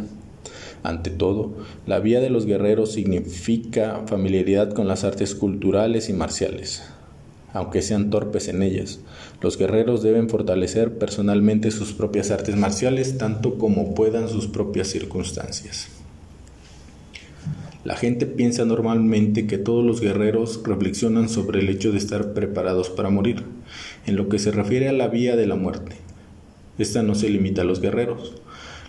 Ante 0.83 1.09
todo, 1.09 1.55
la 1.87 1.99
vía 1.99 2.19
de 2.19 2.29
los 2.29 2.45
guerreros 2.45 2.91
significa 2.91 4.01
familiaridad 4.05 4.73
con 4.73 4.89
las 4.89 5.05
artes 5.05 5.33
culturales 5.33 6.09
y 6.09 6.13
marciales. 6.13 6.83
Aunque 7.53 7.81
sean 7.81 8.09
torpes 8.09 8.49
en 8.49 8.61
ellas, 8.63 8.99
los 9.39 9.57
guerreros 9.57 10.03
deben 10.03 10.27
fortalecer 10.27 10.97
personalmente 10.97 11.71
sus 11.71 11.93
propias 11.93 12.31
artes 12.31 12.57
marciales 12.57 13.17
tanto 13.17 13.57
como 13.57 13.95
puedan 13.95 14.27
sus 14.27 14.47
propias 14.47 14.89
circunstancias. 14.89 15.87
La 17.85 17.95
gente 17.95 18.25
piensa 18.25 18.65
normalmente 18.65 19.47
que 19.47 19.57
todos 19.57 19.85
los 19.85 20.01
guerreros 20.01 20.59
reflexionan 20.65 21.29
sobre 21.29 21.61
el 21.61 21.69
hecho 21.69 21.93
de 21.93 21.97
estar 21.97 22.33
preparados 22.33 22.89
para 22.89 23.09
morir, 23.09 23.45
en 24.05 24.17
lo 24.17 24.27
que 24.27 24.37
se 24.37 24.51
refiere 24.51 24.89
a 24.89 24.93
la 24.93 25.07
vía 25.07 25.37
de 25.37 25.47
la 25.47 25.55
muerte. 25.55 26.08
Esta 26.79 27.03
no 27.03 27.13
se 27.13 27.29
limita 27.29 27.61
a 27.61 27.65
los 27.65 27.81
guerreros. 27.81 28.33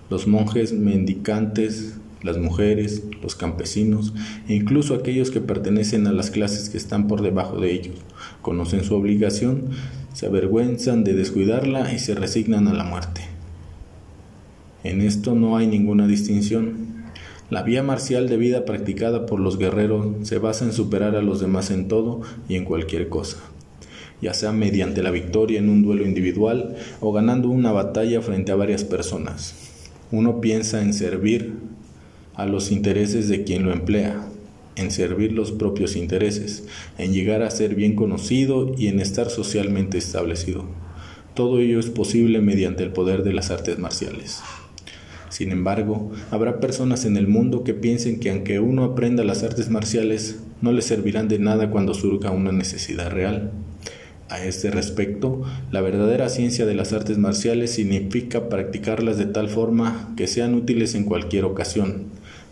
Los 0.09 0.27
monjes 0.27 0.73
mendicantes, 0.73 1.99
las 2.23 2.39
mujeres, 2.39 3.05
los 3.23 3.35
campesinos 3.35 4.15
e 4.49 4.55
incluso 4.55 4.95
aquellos 4.95 5.31
que 5.31 5.41
pertenecen 5.41 6.07
a 6.07 6.13
las 6.13 6.31
clases 6.31 6.69
que 6.69 6.77
están 6.79 7.07
por 7.07 7.23
debajo 7.23 7.61
de 7.61 7.73
ellos 7.73 7.97
conocen 8.43 8.85
su 8.85 8.95
obligación, 8.95 9.71
se 10.13 10.27
avergüenzan 10.27 11.05
de 11.05 11.15
descuidarla 11.15 11.93
y 11.93 11.99
se 11.99 12.15
resignan 12.15 12.69
a 12.69 12.75
la 12.75 12.85
muerte. 12.85 13.23
En 14.83 15.01
esto 15.03 15.35
no 15.35 15.57
hay 15.57 15.67
ninguna 15.67 16.07
distinción. 16.07 16.91
La 17.51 17.63
vía 17.63 17.83
marcial 17.83 18.29
de 18.29 18.37
vida 18.37 18.65
practicada 18.65 19.27
por 19.27 19.41
los 19.41 19.59
guerreros 19.59 20.07
se 20.23 20.39
basa 20.39 20.65
en 20.65 20.73
superar 20.73 21.17
a 21.17 21.23
los 21.23 21.41
demás 21.41 21.71
en 21.71 21.89
todo 21.89 22.21
y 22.49 22.55
en 22.55 22.65
cualquier 22.65 23.09
cosa, 23.09 23.39
ya 24.21 24.35
sea 24.35 24.53
mediante 24.53 25.03
la 25.03 25.11
victoria 25.11 25.59
en 25.59 25.69
un 25.69 25.83
duelo 25.83 26.05
individual 26.05 26.77
o 27.01 27.13
ganando 27.13 27.49
una 27.49 27.73
batalla 27.73 28.21
frente 28.23 28.53
a 28.53 28.57
varias 28.57 28.85
personas. 28.85 29.55
Uno 30.13 30.41
piensa 30.41 30.83
en 30.83 30.93
servir 30.93 31.55
a 32.35 32.47
los 32.47 32.71
intereses 32.71 33.29
de 33.29 33.45
quien 33.45 33.65
lo 33.65 33.73
emplea, 33.73 34.29
en 34.77 34.91
servir 34.91 35.33
los 35.33 35.53
propios 35.53 35.97
intereses, 35.97 36.65
en 36.99 37.13
llegar 37.13 37.43
a 37.43 37.51
ser 37.51 37.75
bien 37.75 37.95
conocido 37.95 38.75
y 38.77 38.89
en 38.89 39.01
estar 39.01 39.31
socialmente 39.31 39.99
establecido. 39.99 40.65
Todo 41.35 41.61
ello 41.61 41.79
es 41.79 41.91
posible 41.91 42.41
mediante 42.41 42.83
el 42.83 42.93
poder 42.93 43.23
de 43.23 43.33
las 43.33 43.51
artes 43.51 43.79
marciales. 43.79 44.41
Sin 45.29 45.53
embargo, 45.53 46.11
habrá 46.31 46.59
personas 46.59 47.05
en 47.05 47.17
el 47.17 47.29
mundo 47.29 47.63
que 47.63 47.73
piensen 47.73 48.19
que 48.19 48.31
aunque 48.31 48.59
uno 48.59 48.85
aprenda 48.85 49.23
las 49.23 49.45
artes 49.45 49.71
marciales, 49.71 50.41
no 50.61 50.73
le 50.73 50.83
servirán 50.83 51.29
de 51.29 51.39
nada 51.39 51.71
cuando 51.71 51.95
surja 51.95 52.33
una 52.33 52.51
necesidad 52.51 53.11
real. 53.11 53.53
A 54.31 54.45
este 54.45 54.71
respecto, 54.71 55.43
la 55.73 55.81
verdadera 55.81 56.29
ciencia 56.29 56.65
de 56.65 56.77
las 56.77 56.93
artes 56.93 57.19
marciales 57.19 57.73
significa 57.73 58.49
practicarlas 58.49 59.19
de 59.19 59.27
tal 59.27 59.49
forma 59.49 60.15
que 60.17 60.29
sean 60.29 60.55
útiles 60.55 60.95
en 60.95 61.05
cualquier 61.05 61.45
ocasión 61.45 62.05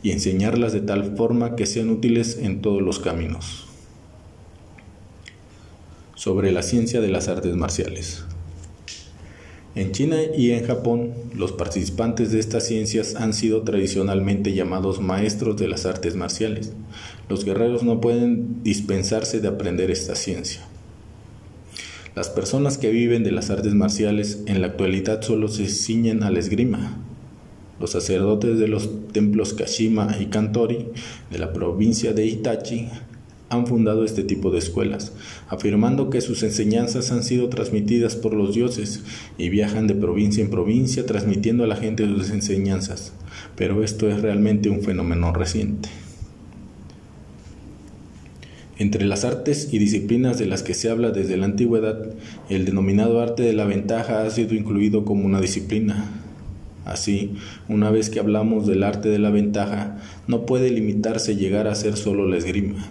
y 0.03 0.11
enseñarlas 0.11 0.73
de 0.73 0.81
tal 0.81 1.17
forma 1.17 1.55
que 1.55 1.67
sean 1.67 1.91
útiles 1.91 2.37
en 2.43 2.63
todos 2.63 2.83
los 2.83 2.99
caminos. 2.99 3.69
Sobre 6.17 6.51
la 6.51 6.63
ciencia 6.63 7.01
de 7.01 7.11
las 7.11 7.29
artes 7.29 7.55
marciales. 7.55 8.25
En 9.77 9.93
China 9.93 10.17
y 10.37 10.51
en 10.51 10.67
Japón, 10.67 11.13
los 11.37 11.53
participantes 11.53 12.33
de 12.33 12.41
estas 12.41 12.67
ciencias 12.67 13.15
han 13.15 13.33
sido 13.33 13.63
tradicionalmente 13.63 14.53
llamados 14.53 15.01
maestros 15.01 15.57
de 15.57 15.69
las 15.69 15.87
artes 15.87 16.17
marciales. 16.17 16.73
Los 17.29 17.45
guerreros 17.45 17.85
no 17.85 18.01
pueden 18.01 18.65
dispensarse 18.65 19.39
de 19.39 19.47
aprender 19.47 19.93
esta 19.93 20.17
ciencia. 20.17 20.68
Las 22.19 22.31
personas 22.31 22.79
que 22.79 22.91
viven 22.91 23.23
de 23.23 23.31
las 23.31 23.49
artes 23.49 23.75
marciales 23.75 24.43
en 24.47 24.61
la 24.61 24.67
actualidad 24.67 25.23
solo 25.23 25.47
se 25.47 25.69
ciñen 25.69 26.25
a 26.25 26.33
la 26.33 26.41
esgrima. 26.41 26.97
Los 27.79 27.93
sacerdotes 27.93 28.59
de 28.59 28.67
los 28.67 29.07
templos 29.13 29.55
Kashima 29.55 30.17
y 30.19 30.27
Kantori 30.27 30.89
de 31.31 31.39
la 31.39 31.53
provincia 31.53 32.13
de 32.15 32.27
Itachi 32.27 32.89
han 33.51 33.69
fundado 33.69 34.05
este 34.05 34.25
tipo 34.25 34.51
de 34.51 34.59
escuelas, 34.59 35.13
afirmando 35.49 36.11
que 36.11 36.21
sus 36.21 36.43
enseñanzas 36.43 37.13
han 37.13 37.23
sido 37.23 37.51
transmitidas 37.51 38.17
por 38.17 38.35
los 38.35 38.53
dioses 38.53 39.05
y 39.39 39.49
viajan 39.49 39.87
de 39.87 39.95
provincia 39.95 40.43
en 40.43 40.51
provincia 40.51 41.07
transmitiendo 41.07 41.63
a 41.63 41.69
la 41.69 41.77
gente 41.77 42.05
sus 42.05 42.31
enseñanzas. 42.31 43.13
pero 43.55 43.85
esto 43.85 44.11
es 44.11 44.23
realmente 44.23 44.71
un 44.71 44.83
fenómeno 44.83 45.33
reciente. 45.33 45.89
Entre 48.79 49.05
las 49.05 49.25
artes 49.25 49.71
y 49.73 49.79
disciplinas 49.79 50.39
de 50.39 50.47
las 50.47 50.63
que 50.63 50.73
se 50.73 50.89
habla 50.89 51.11
desde 51.11 51.37
la 51.37 51.47
antigüedad, 51.47 52.11
el 52.49 52.65
denominado 52.65 53.21
arte 53.21 53.43
de 53.43 53.53
la 53.53 53.65
ventaja 53.65 54.23
ha 54.23 54.31
sido 54.31 54.55
incluido 54.55 55.05
como 55.05 55.27
una 55.27 55.41
disciplina. 55.41 56.09
Así, 56.85 57.33
una 57.69 57.91
vez 57.91 58.09
que 58.09 58.21
hablamos 58.21 58.69
del 58.69 58.85
arte 58.85 59.09
de 59.09 59.19
la 59.19 59.31
ventaja, 59.31 59.99
no 60.29 60.47
puede 60.47 60.71
limitarse 60.71 61.35
llegar 61.35 61.67
a 61.67 61.75
ser 61.75 61.97
solo 61.97 62.29
la 62.29 62.37
esgrima. 62.37 62.87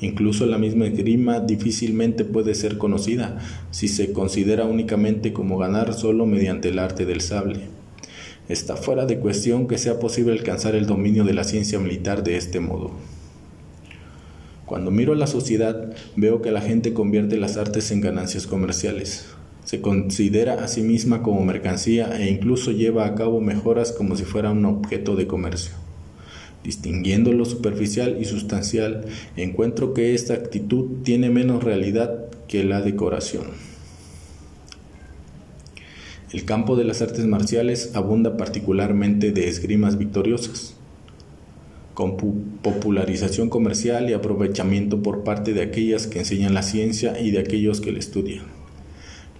Incluso 0.00 0.46
la 0.46 0.56
misma 0.56 0.86
esgrima 0.86 1.40
difícilmente 1.40 2.24
puede 2.24 2.54
ser 2.54 2.78
conocida 2.78 3.38
si 3.70 3.88
se 3.88 4.12
considera 4.14 4.64
únicamente 4.64 5.34
como 5.34 5.58
ganar 5.58 5.92
solo 5.92 6.24
mediante 6.24 6.70
el 6.70 6.78
arte 6.78 7.04
del 7.04 7.20
sable. 7.20 7.60
Está 8.48 8.76
fuera 8.76 9.04
de 9.04 9.18
cuestión 9.18 9.68
que 9.68 9.76
sea 9.76 9.98
posible 9.98 10.32
alcanzar 10.32 10.74
el 10.74 10.86
dominio 10.86 11.24
de 11.24 11.34
la 11.34 11.44
ciencia 11.44 11.78
militar 11.78 12.24
de 12.24 12.38
este 12.38 12.60
modo. 12.60 12.92
Cuando 14.66 14.90
miro 14.90 15.12
a 15.12 15.16
la 15.16 15.28
sociedad, 15.28 15.94
veo 16.16 16.42
que 16.42 16.50
la 16.50 16.60
gente 16.60 16.92
convierte 16.92 17.36
las 17.36 17.56
artes 17.56 17.92
en 17.92 18.00
ganancias 18.00 18.48
comerciales. 18.48 19.26
Se 19.64 19.80
considera 19.80 20.64
a 20.64 20.66
sí 20.66 20.82
misma 20.82 21.22
como 21.22 21.44
mercancía 21.44 22.18
e 22.18 22.28
incluso 22.28 22.72
lleva 22.72 23.06
a 23.06 23.14
cabo 23.14 23.40
mejoras 23.40 23.92
como 23.92 24.16
si 24.16 24.24
fuera 24.24 24.50
un 24.50 24.64
objeto 24.64 25.14
de 25.14 25.28
comercio. 25.28 25.72
Distinguiendo 26.64 27.32
lo 27.32 27.44
superficial 27.44 28.18
y 28.20 28.24
sustancial, 28.24 29.04
encuentro 29.36 29.94
que 29.94 30.14
esta 30.14 30.34
actitud 30.34 31.02
tiene 31.04 31.30
menos 31.30 31.62
realidad 31.62 32.24
que 32.48 32.64
la 32.64 32.80
decoración. 32.80 33.44
El 36.32 36.44
campo 36.44 36.74
de 36.74 36.82
las 36.82 37.02
artes 37.02 37.24
marciales 37.24 37.92
abunda 37.94 38.36
particularmente 38.36 39.30
de 39.30 39.48
esgrimas 39.48 39.96
victoriosas 39.96 40.75
con 41.96 42.18
popularización 42.18 43.48
comercial 43.48 44.10
y 44.10 44.12
aprovechamiento 44.12 45.02
por 45.02 45.24
parte 45.24 45.54
de 45.54 45.62
aquellas 45.62 46.06
que 46.06 46.18
enseñan 46.18 46.52
la 46.52 46.62
ciencia 46.62 47.18
y 47.18 47.30
de 47.30 47.38
aquellos 47.38 47.80
que 47.80 47.90
la 47.90 47.98
estudian. 47.98 48.44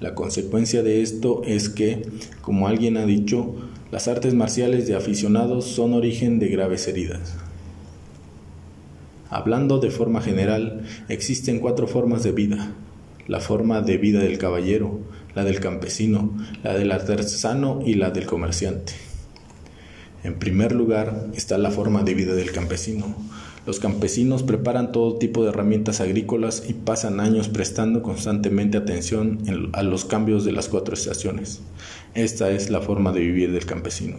La 0.01 0.15
consecuencia 0.15 0.83
de 0.83 1.03
esto 1.03 1.43
es 1.45 1.69
que, 1.69 2.09
como 2.41 2.67
alguien 2.67 2.97
ha 2.97 3.05
dicho, 3.05 3.55
las 3.93 4.09
artes 4.09 4.33
marciales 4.33 4.87
de 4.87 4.97
aficionados 4.97 5.67
son 5.67 5.93
origen 5.93 6.39
de 6.39 6.49
graves 6.49 6.89
heridas. 6.89 7.35
Hablando 9.29 9.79
de 9.79 9.91
forma 9.91 10.23
general, 10.23 10.87
existen 11.11 11.61
cuatro 11.61 11.87
formas 11.87 12.23
de 12.23 12.33
vida. 12.33 12.73
La 13.29 13.41
forma 13.41 13.83
de 13.83 13.99
vida 13.99 14.21
del 14.21 14.39
caballero, 14.39 15.01
la 15.35 15.45
del 15.45 15.61
campesino, 15.61 16.35
la 16.65 16.73
del 16.73 16.91
artesano 16.91 17.83
y 17.85 17.95
la 17.95 18.09
del 18.13 18.25
comerciante. 18.25 18.95
En 20.27 20.41
primer 20.41 20.75
lugar 20.75 21.29
está 21.37 21.57
la 21.57 21.71
forma 21.71 22.03
de 22.03 22.15
vida 22.15 22.35
del 22.35 22.51
campesino. 22.51 23.15
Los 23.65 23.79
campesinos 23.79 24.43
preparan 24.43 24.91
todo 24.91 25.19
tipo 25.19 25.45
de 25.45 25.51
herramientas 25.51 26.01
agrícolas 26.01 26.65
y 26.69 26.73
pasan 26.73 27.21
años 27.21 27.49
prestando 27.49 28.03
constantemente 28.03 28.77
atención 28.77 29.71
a 29.73 29.85
los 29.85 30.05
cambios 30.05 30.45
de 30.45 30.51
las 30.51 30.69
cuatro 30.69 30.95
estaciones. 30.95 31.61
Esta 32.15 32.51
es 32.51 32.71
la 32.71 32.81
forma 32.81 33.13
de 33.13 33.21
vivir 33.21 33.53
del 33.53 33.67
campesino. 33.67 34.17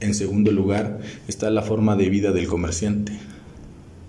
En 0.00 0.14
segundo 0.14 0.52
lugar 0.52 1.00
está 1.28 1.50
la 1.50 1.60
forma 1.60 1.96
de 1.96 2.08
vida 2.08 2.32
del 2.32 2.46
comerciante. 2.46 3.12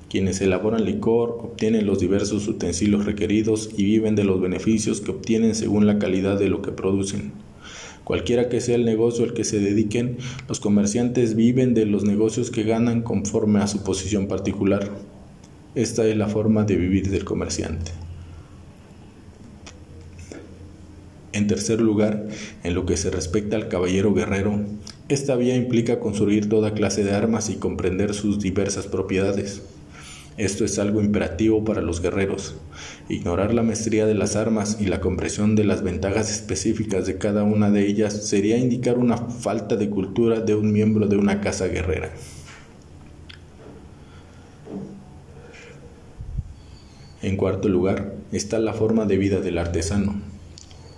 Quienes 0.09 0.39
elaboran 0.39 0.85
licor 0.85 1.39
obtienen 1.41 1.85
los 1.85 1.99
diversos 1.99 2.47
utensilios 2.47 3.03
requeridos 3.03 3.69
y 3.75 3.83
viven 3.83 4.15
de 4.15 4.23
los 4.23 4.39
beneficios 4.39 5.01
que 5.01 5.11
obtienen 5.11 5.55
según 5.55 5.87
la 5.87 5.99
calidad 5.99 6.39
de 6.39 6.47
lo 6.47 6.61
que 6.61 6.71
producen. 6.71 7.33
Cualquiera 8.07 8.47
que 8.47 8.61
sea 8.61 8.75
el 8.75 8.85
negocio 8.85 9.25
al 9.25 9.33
que 9.33 9.43
se 9.43 9.59
dediquen, 9.59 10.15
los 10.47 10.61
comerciantes 10.61 11.35
viven 11.35 11.73
de 11.73 11.85
los 11.85 12.05
negocios 12.05 12.51
que 12.51 12.63
ganan 12.63 13.01
conforme 13.01 13.59
a 13.59 13.67
su 13.67 13.83
posición 13.83 14.29
particular. 14.29 14.89
Esta 15.75 16.07
es 16.07 16.15
la 16.15 16.29
forma 16.29 16.63
de 16.63 16.77
vivir 16.77 17.09
del 17.09 17.25
comerciante. 17.25 17.91
En 21.33 21.47
tercer 21.47 21.81
lugar, 21.81 22.29
en 22.63 22.75
lo 22.75 22.85
que 22.85 22.95
se 22.95 23.09
respecta 23.09 23.57
al 23.57 23.67
caballero 23.67 24.13
guerrero, 24.13 24.57
esta 25.09 25.35
vía 25.35 25.57
implica 25.57 25.99
construir 25.99 26.47
toda 26.47 26.73
clase 26.73 27.03
de 27.03 27.11
armas 27.11 27.49
y 27.49 27.55
comprender 27.55 28.13
sus 28.13 28.39
diversas 28.39 28.87
propiedades. 28.87 29.63
Esto 30.37 30.65
es 30.65 30.77
algo 30.77 31.01
imperativo 31.01 31.65
para 31.65 31.81
los 31.81 31.99
guerreros. 31.99 32.55
Ignorar 33.09 33.55
la 33.55 33.63
maestría 33.63 34.05
de 34.05 34.13
las 34.13 34.35
armas 34.35 34.77
y 34.79 34.85
la 34.85 35.01
comprensión 35.01 35.55
de 35.55 35.63
las 35.63 35.81
ventajas 35.81 36.31
específicas 36.31 37.07
de 37.07 37.17
cada 37.17 37.43
una 37.43 37.71
de 37.71 37.87
ellas 37.87 38.27
sería 38.27 38.59
indicar 38.59 38.99
una 38.99 39.17
falta 39.17 39.75
de 39.75 39.89
cultura 39.89 40.39
de 40.39 40.53
un 40.53 40.71
miembro 40.71 41.07
de 41.07 41.17
una 41.17 41.41
casa 41.41 41.65
guerrera. 41.67 42.11
En 47.23 47.35
cuarto 47.35 47.67
lugar 47.67 48.13
está 48.31 48.59
la 48.59 48.73
forma 48.73 49.05
de 49.05 49.17
vida 49.17 49.41
del 49.41 49.57
artesano. 49.57 50.21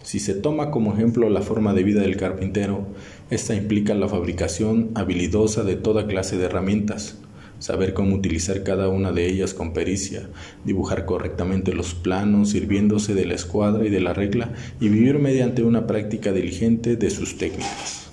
Si 0.04 0.20
se 0.20 0.34
toma 0.34 0.70
como 0.70 0.94
ejemplo 0.94 1.30
la 1.30 1.42
forma 1.42 1.74
de 1.74 1.84
vida 1.84 2.02
del 2.02 2.18
carpintero, 2.18 2.88
esta 3.30 3.56
implica 3.56 3.96
la 3.96 4.10
fabricación 4.10 4.90
habilidosa 4.96 5.64
de 5.64 5.76
toda 5.78 6.08
clase 6.08 6.38
de 6.38 6.46
herramientas, 6.46 7.20
saber 7.60 7.94
cómo 7.94 8.16
utilizar 8.16 8.64
cada 8.64 8.90
una 8.90 9.12
de 9.12 9.28
ellas 9.28 9.54
con 9.54 9.74
pericia, 9.74 10.30
dibujar 10.66 11.06
correctamente 11.06 11.74
los 11.74 11.94
planos 11.94 12.50
sirviéndose 12.50 13.14
de 13.14 13.26
la 13.26 13.36
escuadra 13.36 13.86
y 13.86 13.90
de 13.90 14.00
la 14.00 14.14
regla 14.14 14.54
y 14.80 14.90
vivir 14.90 15.20
mediante 15.20 15.64
una 15.64 15.86
práctica 15.86 16.32
diligente 16.32 16.96
de 16.96 17.10
sus 17.10 17.38
técnicas. 17.38 18.10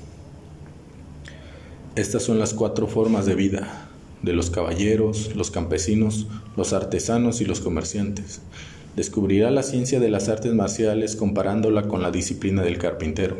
Estas 1.95 2.23
son 2.25 2.39
las 2.39 2.53
cuatro 2.53 2.87
formas 2.87 3.25
de 3.25 3.35
vida 3.35 3.89
de 4.23 4.33
los 4.33 4.51
caballeros, 4.51 5.35
los 5.37 5.51
campesinos, 5.51 6.27
los 6.57 6.73
artesanos 6.73 7.41
y 7.41 7.45
los 7.45 7.61
comerciantes. 7.61 8.41
Descubrirá 8.97 9.51
la 9.51 9.63
ciencia 9.63 10.01
de 10.01 10.11
las 10.11 10.29
artes 10.29 10.53
marciales 10.53 11.17
comparándola 11.17 11.83
con 11.87 12.03
la 12.03 12.11
disciplina 12.11 12.63
del 12.63 12.79
carpintero. 12.79 13.37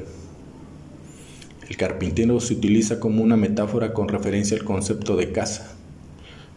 El 1.69 1.77
carpintero 1.77 2.39
se 2.41 2.55
utiliza 2.55 3.01
como 3.01 3.23
una 3.23 3.37
metáfora 3.37 3.93
con 3.93 4.09
referencia 4.09 4.57
al 4.57 4.65
concepto 4.65 5.17
de 5.17 5.33
casa, 5.33 5.76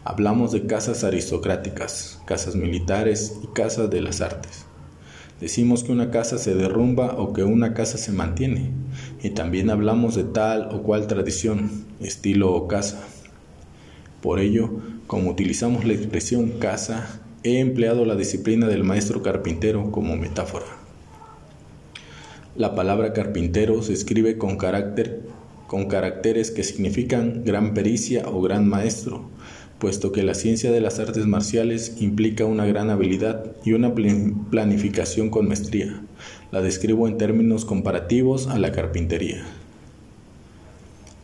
Hablamos 0.04 0.52
de 0.52 0.66
casas 0.66 1.04
aristocráticas, 1.04 2.20
casas 2.24 2.56
militares 2.56 3.38
y 3.44 3.48
casas 3.48 3.90
de 3.90 4.00
las 4.00 4.22
artes. 4.22 4.64
Decimos 5.40 5.84
que 5.84 5.92
una 5.92 6.10
casa 6.10 6.38
se 6.38 6.54
derrumba 6.54 7.16
o 7.18 7.32
que 7.32 7.44
una 7.44 7.74
casa 7.74 7.98
se 7.98 8.12
mantiene. 8.12 8.70
Y 9.22 9.30
también 9.30 9.68
hablamos 9.68 10.14
de 10.14 10.24
tal 10.24 10.68
o 10.72 10.82
cual 10.82 11.06
tradición, 11.06 11.84
estilo 12.00 12.52
o 12.52 12.66
casa. 12.66 13.06
Por 14.22 14.38
ello, 14.38 14.70
como 15.06 15.30
utilizamos 15.30 15.84
la 15.84 15.92
expresión 15.92 16.50
casa, 16.58 17.20
he 17.42 17.58
empleado 17.58 18.04
la 18.04 18.16
disciplina 18.16 18.68
del 18.68 18.84
maestro 18.84 19.22
carpintero 19.22 19.90
como 19.90 20.16
metáfora. 20.16 20.66
La 22.56 22.74
palabra 22.74 23.12
carpintero 23.12 23.82
se 23.82 23.92
escribe 23.94 24.36
con, 24.36 24.56
caracteres 24.58 26.50
que 26.50 26.64
significan 26.64 27.44
gran 27.44 27.72
pericia 27.72 28.28
o 28.28 28.42
gran 28.42 28.68
maestro, 28.68 29.30
puesto 29.80 30.12
que 30.12 30.22
la 30.22 30.34
ciencia 30.34 30.70
de 30.70 30.80
las 30.80 31.00
artes 31.00 31.26
marciales 31.26 31.96
implica 32.00 32.44
una 32.44 32.66
gran 32.66 32.90
habilidad 32.90 33.46
y 33.64 33.72
una 33.72 33.92
planificación 33.92 35.30
con 35.30 35.48
maestría. 35.48 36.02
La 36.52 36.60
describo 36.60 37.08
en 37.08 37.18
términos 37.18 37.64
comparativos 37.64 38.46
a 38.46 38.58
la 38.58 38.70
carpintería. 38.70 39.42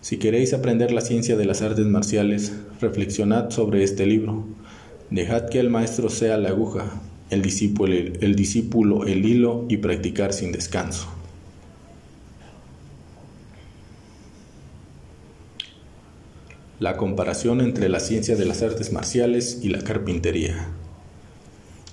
Si 0.01 0.17
queréis 0.17 0.55
aprender 0.55 0.91
la 0.91 1.01
ciencia 1.01 1.37
de 1.37 1.45
las 1.45 1.63
artes 1.63 1.87
marciales, 1.87 2.55
reflexionad 2.81 3.51
sobre 3.51 3.83
este 3.85 4.07
libro. 4.07 4.45
Dejad 5.11 5.49
que 5.49 5.61
el 5.61 5.69
maestro 5.69 6.09
sea 6.09 6.39
la 6.39 6.49
aguja, 6.49 7.01
el 7.31 7.43
discípulo 7.43 9.05
el, 9.05 9.27
hilo 9.27 9.67
y 9.69 9.77
practicar 9.79 10.33
sin 10.33 10.53
descanso. 10.53 11.16
La 16.79 16.99
comparación 16.99 17.63
entre 17.63 17.89
la 17.89 18.01
ciencia 18.01 18.37
de 18.37 18.45
las 18.45 18.63
artes 18.63 18.93
marciales 18.93 19.61
y 19.63 19.71
la 19.71 19.79
carpintería. 19.79 20.69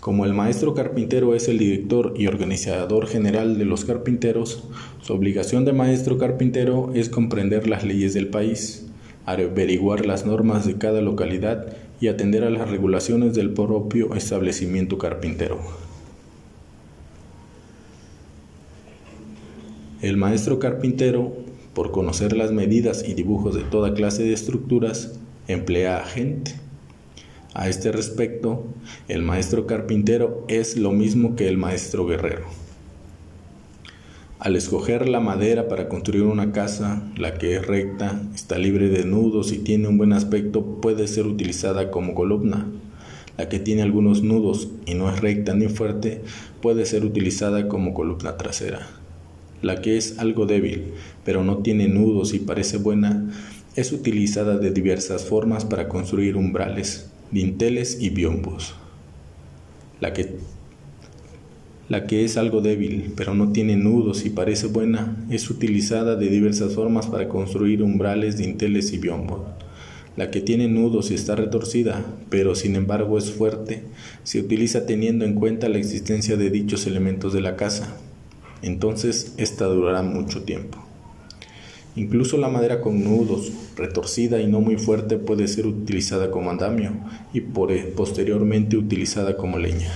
Como 0.02 0.26
el 0.26 0.34
maestro 0.34 0.74
carpintero 0.74 1.36
es 1.36 1.48
el 1.48 1.58
director 1.58 2.14
y 2.18 2.28
organizador 2.28 3.08
general 3.08 3.58
de 3.58 3.64
los 3.64 3.86
carpinteros, 3.86 4.66
su 5.02 5.14
obligación 5.14 5.64
de 5.64 5.72
maestro 5.72 6.18
carpintero 6.18 6.92
es 6.94 7.08
comprender 7.08 7.70
las 7.70 7.86
leyes 7.86 8.14
del 8.14 8.28
país, 8.28 8.86
averiguar 9.26 10.06
las 10.06 10.26
normas 10.26 10.66
de 10.66 10.78
cada 10.78 11.00
localidad 11.00 11.78
y 12.02 12.10
atender 12.10 12.44
a 12.44 12.50
las 12.50 12.70
regulaciones 12.70 13.36
del 13.36 13.54
propio 13.54 14.14
establecimiento 14.16 14.98
carpintero. 14.98 15.62
El 20.02 20.18
maestro 20.18 20.60
carpintero 20.60 21.32
por 21.74 21.92
conocer 21.92 22.36
las 22.36 22.52
medidas 22.52 23.04
y 23.08 23.14
dibujos 23.14 23.56
de 23.56 23.64
toda 23.64 23.94
clase 23.94 24.24
de 24.24 24.34
estructuras, 24.34 25.20
emplea 25.48 25.98
a 25.98 26.06
gente. 26.06 26.54
A 27.54 27.70
este 27.70 27.92
respecto, 27.92 28.66
el 29.08 29.22
maestro 29.22 29.68
carpintero 29.68 30.44
es 30.48 30.78
lo 30.78 30.92
mismo 30.92 31.36
que 31.36 31.48
el 31.48 31.58
maestro 31.58 32.06
guerrero. 32.06 32.46
Al 34.40 34.56
escoger 34.56 35.08
la 35.08 35.20
madera 35.20 35.68
para 35.68 35.88
construir 35.88 36.24
una 36.24 36.52
casa, 36.52 37.10
la 37.16 37.36
que 37.36 37.56
es 37.56 37.66
recta, 37.66 38.22
está 38.36 38.58
libre 38.58 38.90
de 38.90 39.06
nudos 39.06 39.54
y 39.54 39.60
tiene 39.60 39.88
un 39.88 39.98
buen 39.98 40.14
aspecto, 40.14 40.82
puede 40.82 41.08
ser 41.08 41.28
utilizada 41.28 41.92
como 41.92 42.14
columna. 42.14 42.68
La 43.38 43.48
que 43.50 43.60
tiene 43.60 43.84
algunos 43.84 44.22
nudos 44.22 44.70
y 44.86 44.96
no 44.96 45.10
es 45.10 45.22
recta 45.22 45.54
ni 45.54 45.68
fuerte, 45.68 46.24
puede 46.62 46.86
ser 46.86 47.06
utilizada 47.06 47.68
como 47.68 47.94
columna 47.94 48.36
trasera. 48.36 49.03
La 49.64 49.82
que 49.82 49.96
es 49.96 50.20
algo 50.20 50.46
débil, 50.46 50.92
pero 51.24 51.46
no 51.46 51.60
tiene 51.60 51.88
nudos 51.88 52.34
y 52.34 52.40
parece 52.40 52.76
buena, 52.76 53.30
es 53.78 53.94
utilizada 53.94 54.58
de 54.58 54.72
diversas 54.72 55.24
formas 55.24 55.64
para 55.64 55.88
construir 55.88 56.36
umbrales, 56.36 57.10
dinteles 57.32 57.98
y 58.02 58.10
biombos. 58.10 58.76
La 60.02 60.12
que 60.12 60.36
es 62.26 62.36
algo 62.36 62.60
débil, 62.60 63.14
pero 63.16 63.36
no 63.36 63.54
tiene 63.54 63.78
nudos 63.78 64.26
y 64.26 64.32
parece 64.32 64.68
buena, 64.68 65.16
es 65.30 65.50
utilizada 65.50 66.18
de 66.18 66.28
diversas 66.28 66.74
formas 66.74 67.08
para 67.08 67.30
construir 67.30 67.84
umbrales, 67.84 68.38
dinteles 68.38 68.92
y 68.92 68.98
biombos. 68.98 69.44
La 70.18 70.30
que 70.30 70.42
tiene 70.42 70.68
nudos 70.68 71.10
y 71.10 71.14
está 71.14 71.38
retorcida, 71.38 72.06
pero 72.30 72.54
sin 72.54 72.76
embargo 72.76 73.18
es 73.18 73.32
fuerte, 73.32 73.84
se 74.24 74.42
utiliza 74.42 74.86
teniendo 74.86 75.24
en 75.24 75.36
cuenta 75.36 75.70
la 75.70 75.78
existencia 75.78 76.36
de 76.36 76.50
dichos 76.50 76.86
elementos 76.86 77.32
de 77.32 77.40
la 77.40 77.56
casa. 77.56 77.98
Entonces, 78.64 79.36
esta 79.38 79.66
durará 79.66 80.02
mucho 80.02 80.44
tiempo. 80.44 80.80
Incluso 81.96 82.38
la 82.38 82.48
madera 82.48 82.82
con 82.82 83.04
nudos, 83.04 83.52
retorcida 83.76 84.42
y 84.42 84.48
no 84.48 84.62
muy 84.62 84.78
fuerte, 84.78 85.18
puede 85.18 85.48
ser 85.48 85.68
utilizada 85.68 86.32
como 86.32 86.50
andamio 86.50 86.94
y 87.34 87.42
posteriormente 87.42 88.78
utilizada 88.78 89.38
como 89.38 89.60
leña. 89.60 89.92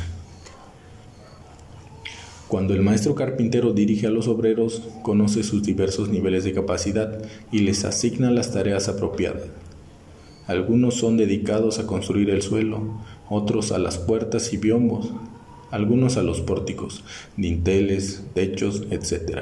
Cuando 2.47 2.73
el 2.73 2.81
maestro 2.81 3.15
carpintero 3.15 3.73
dirige 3.73 4.07
a 4.07 4.11
los 4.11 4.27
obreros, 4.27 4.83
conoce 5.01 5.43
sus 5.43 5.63
diversos 5.63 6.09
niveles 6.09 6.43
de 6.43 6.53
capacidad 6.53 7.19
y 7.51 7.59
les 7.59 7.83
asigna 7.83 8.31
las 8.31 8.53
tareas 8.53 8.87
apropiadas. 8.89 9.43
Algunos 10.45 10.95
son 10.95 11.17
dedicados 11.17 11.79
a 11.79 11.87
construir 11.87 12.29
el 12.29 12.41
suelo, 12.41 13.01
otros 13.29 13.71
a 13.71 13.79
las 13.79 13.97
puertas 13.97 14.53
y 14.53 14.57
biombos, 14.57 15.11
algunos 15.71 16.17
a 16.17 16.23
los 16.23 16.41
pórticos, 16.41 17.03
dinteles, 17.35 18.23
techos, 18.33 18.83
etc. 18.91 19.39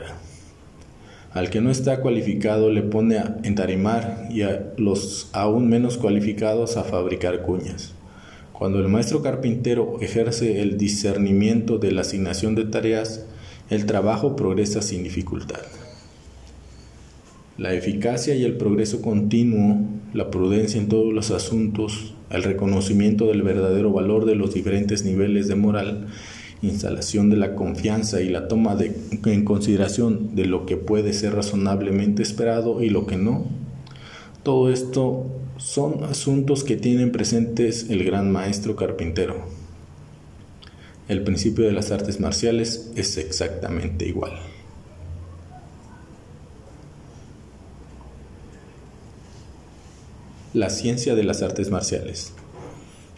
Al 1.31 1.49
que 1.49 1.61
no 1.61 1.69
está 1.69 2.01
cualificado 2.01 2.69
le 2.69 2.81
pone 2.81 3.17
a 3.17 3.37
entarimar 3.43 4.27
y 4.31 4.43
a 4.43 4.73
los 4.77 5.29
aún 5.33 5.69
menos 5.69 5.97
cualificados 5.97 6.77
a 6.77 6.83
fabricar 6.83 7.41
cuñas. 7.41 7.93
Cuando 8.53 8.79
el 8.79 8.87
maestro 8.87 9.21
carpintero 9.21 9.97
ejerce 9.99 10.61
el 10.61 10.77
discernimiento 10.77 11.77
de 11.77 11.91
la 11.91 12.01
asignación 12.01 12.55
de 12.55 12.63
tareas, 12.63 13.25
el 13.69 13.85
trabajo 13.85 14.37
progresa 14.37 14.81
sin 14.81 15.03
dificultad. 15.03 15.59
La 17.57 17.73
eficacia 17.73 18.35
y 18.35 18.43
el 18.43 18.55
progreso 18.55 19.01
continuo, 19.01 19.79
la 20.13 20.31
prudencia 20.31 20.79
en 20.79 20.87
todos 20.87 21.13
los 21.13 21.31
asuntos, 21.31 22.14
el 22.29 22.43
reconocimiento 22.43 23.27
del 23.27 23.43
verdadero 23.43 23.91
valor 23.91 24.25
de 24.25 24.35
los 24.35 24.53
diferentes 24.53 25.03
niveles 25.03 25.47
de 25.47 25.55
moral, 25.55 26.07
instalación 26.61 27.29
de 27.29 27.37
la 27.37 27.55
confianza 27.55 28.21
y 28.21 28.29
la 28.29 28.47
toma 28.47 28.77
en 28.79 29.45
consideración 29.45 30.35
de 30.35 30.45
lo 30.45 30.65
que 30.65 30.77
puede 30.77 31.13
ser 31.13 31.35
razonablemente 31.35 32.23
esperado 32.23 32.81
y 32.81 32.89
lo 32.89 33.05
que 33.05 33.17
no, 33.17 33.45
todo 34.43 34.71
esto 34.71 35.25
son 35.57 36.03
asuntos 36.03 36.63
que 36.63 36.75
tienen 36.75 37.11
presentes 37.11 37.89
el 37.89 38.03
gran 38.03 38.31
maestro 38.31 38.75
carpintero. 38.75 39.43
El 41.07 41.23
principio 41.23 41.65
de 41.65 41.71
las 41.71 41.91
artes 41.91 42.19
marciales 42.19 42.91
es 42.95 43.17
exactamente 43.17 44.07
igual. 44.07 44.33
La 50.55 50.69
ciencia 50.69 51.15
de 51.15 51.23
las 51.25 51.41
artes 51.41 51.69
marciales. 51.69 52.31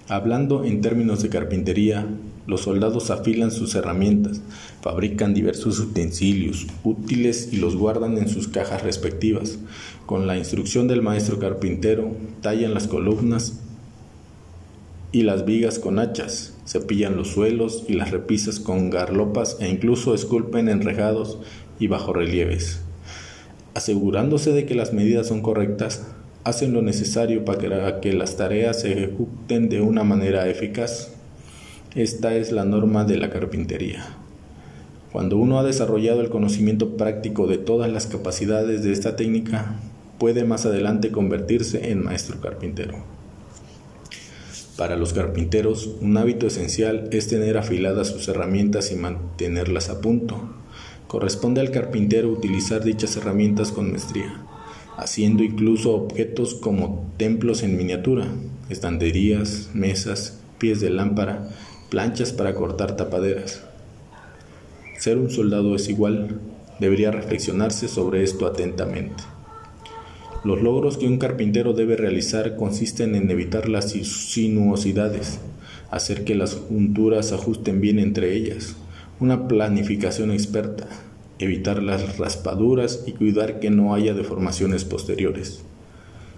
Hablando 0.08 0.63
en 0.63 0.82
términos 0.82 1.21
de 1.21 1.30
carpintería, 1.30 2.08
los 2.47 2.62
soldados 2.62 3.12
afilan 3.12 3.52
sus 3.52 3.76
herramientas, 3.76 4.41
fabrican 4.82 5.36
diversos 5.36 5.80
utensilios 5.80 6.65
útiles 6.84 7.50
y 7.52 7.58
los 7.58 7.76
guardan 7.76 8.17
en 8.17 8.28
sus 8.28 8.47
cajas 8.47 8.82
respectivas. 8.82 9.60
Con 10.08 10.26
la 10.26 10.36
instrucción 10.36 10.88
del 10.88 11.04
maestro 11.04 11.38
carpintero, 11.38 12.10
tallan 12.41 12.73
las 12.73 12.88
columnas 12.88 13.60
y 15.12 15.21
las 15.21 15.45
vigas 15.45 15.78
con 15.78 16.00
hachas, 16.00 16.56
cepillan 16.65 17.15
los 17.15 17.28
suelos 17.28 17.84
y 17.88 17.93
las 17.93 18.10
repisas 18.10 18.60
con 18.60 18.89
garlopas 18.89 19.58
e 19.60 19.69
incluso 19.69 20.15
esculpen 20.15 20.69
enrejados 20.69 21.38
y 21.80 21.86
bajorrelieves. 21.86 22.80
Asegurándose 23.76 24.54
de 24.54 24.65
que 24.65 24.73
las 24.73 24.91
medidas 24.91 25.28
son 25.28 25.43
correctas, 25.43 26.02
hacen 26.43 26.73
lo 26.73 26.82
necesario 26.82 27.43
para 27.43 28.00
que 28.00 28.13
las 28.13 28.38
tareas 28.38 28.82
se 28.82 28.93
ejecuten 28.93 29.69
de 29.69 29.82
una 29.82 30.04
manera 30.04 30.47
eficaz. 30.47 31.10
Esta 31.95 32.36
es 32.36 32.52
la 32.52 32.63
norma 32.63 33.04
de 33.04 33.17
la 33.17 33.30
carpintería. 33.30 34.06
Cuando 35.12 35.38
uno 35.38 35.60
ha 35.60 35.63
desarrollado 35.63 36.21
el 36.21 36.30
conocimiento 36.30 36.95
práctico 36.95 37.47
de 37.47 37.58
todas 37.58 37.91
las 37.91 38.08
capacidades 38.08 38.84
de 38.84 38.91
esta 38.91 39.15
técnica, 39.15 39.76
puede 40.19 40.43
más 40.43 40.65
adelante 40.65 41.12
convertirse 41.12 41.91
en 41.91 42.04
maestro 42.04 42.39
carpintero. 42.39 42.95
Para 44.78 44.95
los 44.95 45.13
carpinteros, 45.13 45.89
un 46.02 46.17
hábito 46.17 46.47
esencial 46.47 47.10
es 47.12 47.28
tener 47.28 47.58
afiladas 47.58 48.10
sus 48.10 48.28
herramientas 48.28 48.91
y 48.91 48.95
mantenerlas 48.95 49.89
a 49.89 50.02
punto. 50.02 50.54
Corresponde 51.08 51.62
al 51.62 51.71
carpintero 51.71 52.30
utilizar 52.30 52.84
dichas 52.84 53.17
herramientas 53.17 53.71
con 53.71 53.91
maestría 53.91 54.45
haciendo 54.97 55.43
incluso 55.43 55.93
objetos 55.93 56.55
como 56.55 57.10
templos 57.17 57.62
en 57.62 57.77
miniatura, 57.77 58.27
estanterías, 58.69 59.69
mesas, 59.73 60.39
pies 60.57 60.81
de 60.81 60.89
lámpara, 60.89 61.47
planchas 61.89 62.33
para 62.33 62.55
cortar 62.55 62.95
tapaderas. 62.97 63.63
Ser 64.97 65.17
un 65.17 65.29
soldado 65.29 65.75
es 65.75 65.88
igual, 65.88 66.41
debería 66.79 67.12
reflexionarse 67.12 67.88
sobre 67.88 68.23
esto 68.23 68.47
atentamente. 68.47 69.23
Los 70.43 70.62
logros 70.62 70.97
que 70.97 71.05
un 71.07 71.19
carpintero 71.19 71.73
debe 71.73 71.95
realizar 71.95 72.55
consisten 72.55 73.15
en 73.15 73.29
evitar 73.29 73.69
las 73.69 73.91
sinuosidades, 73.91 75.39
hacer 75.91 76.23
que 76.23 76.36
las 76.36 76.55
junturas 76.55 77.31
ajusten 77.33 77.81
bien 77.81 77.99
entre 77.99 78.33
ellas, 78.33 78.75
una 79.19 79.47
planificación 79.47 80.31
experta, 80.31 80.88
evitar 81.39 81.84
las 81.84 82.17
raspaduras 82.17 83.04
y 83.06 83.12
cuidar 83.12 83.60
que 83.60 83.69
no 83.69 83.93
haya 83.93 84.13
deformaciones 84.13 84.86
posteriores. 84.86 85.63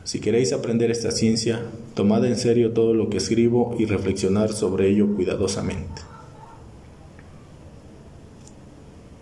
Si 0.03 0.19
queréis 0.19 0.53
aprender 0.53 0.91
esta 0.91 1.11
ciencia, 1.11 1.61
tomad 1.93 2.25
en 2.25 2.35
serio 2.35 2.71
todo 2.71 2.93
lo 2.93 3.09
que 3.09 3.17
escribo 3.17 3.75
y 3.77 3.85
reflexionar 3.85 4.51
sobre 4.51 4.89
ello 4.89 5.15
cuidadosamente. 5.15 6.08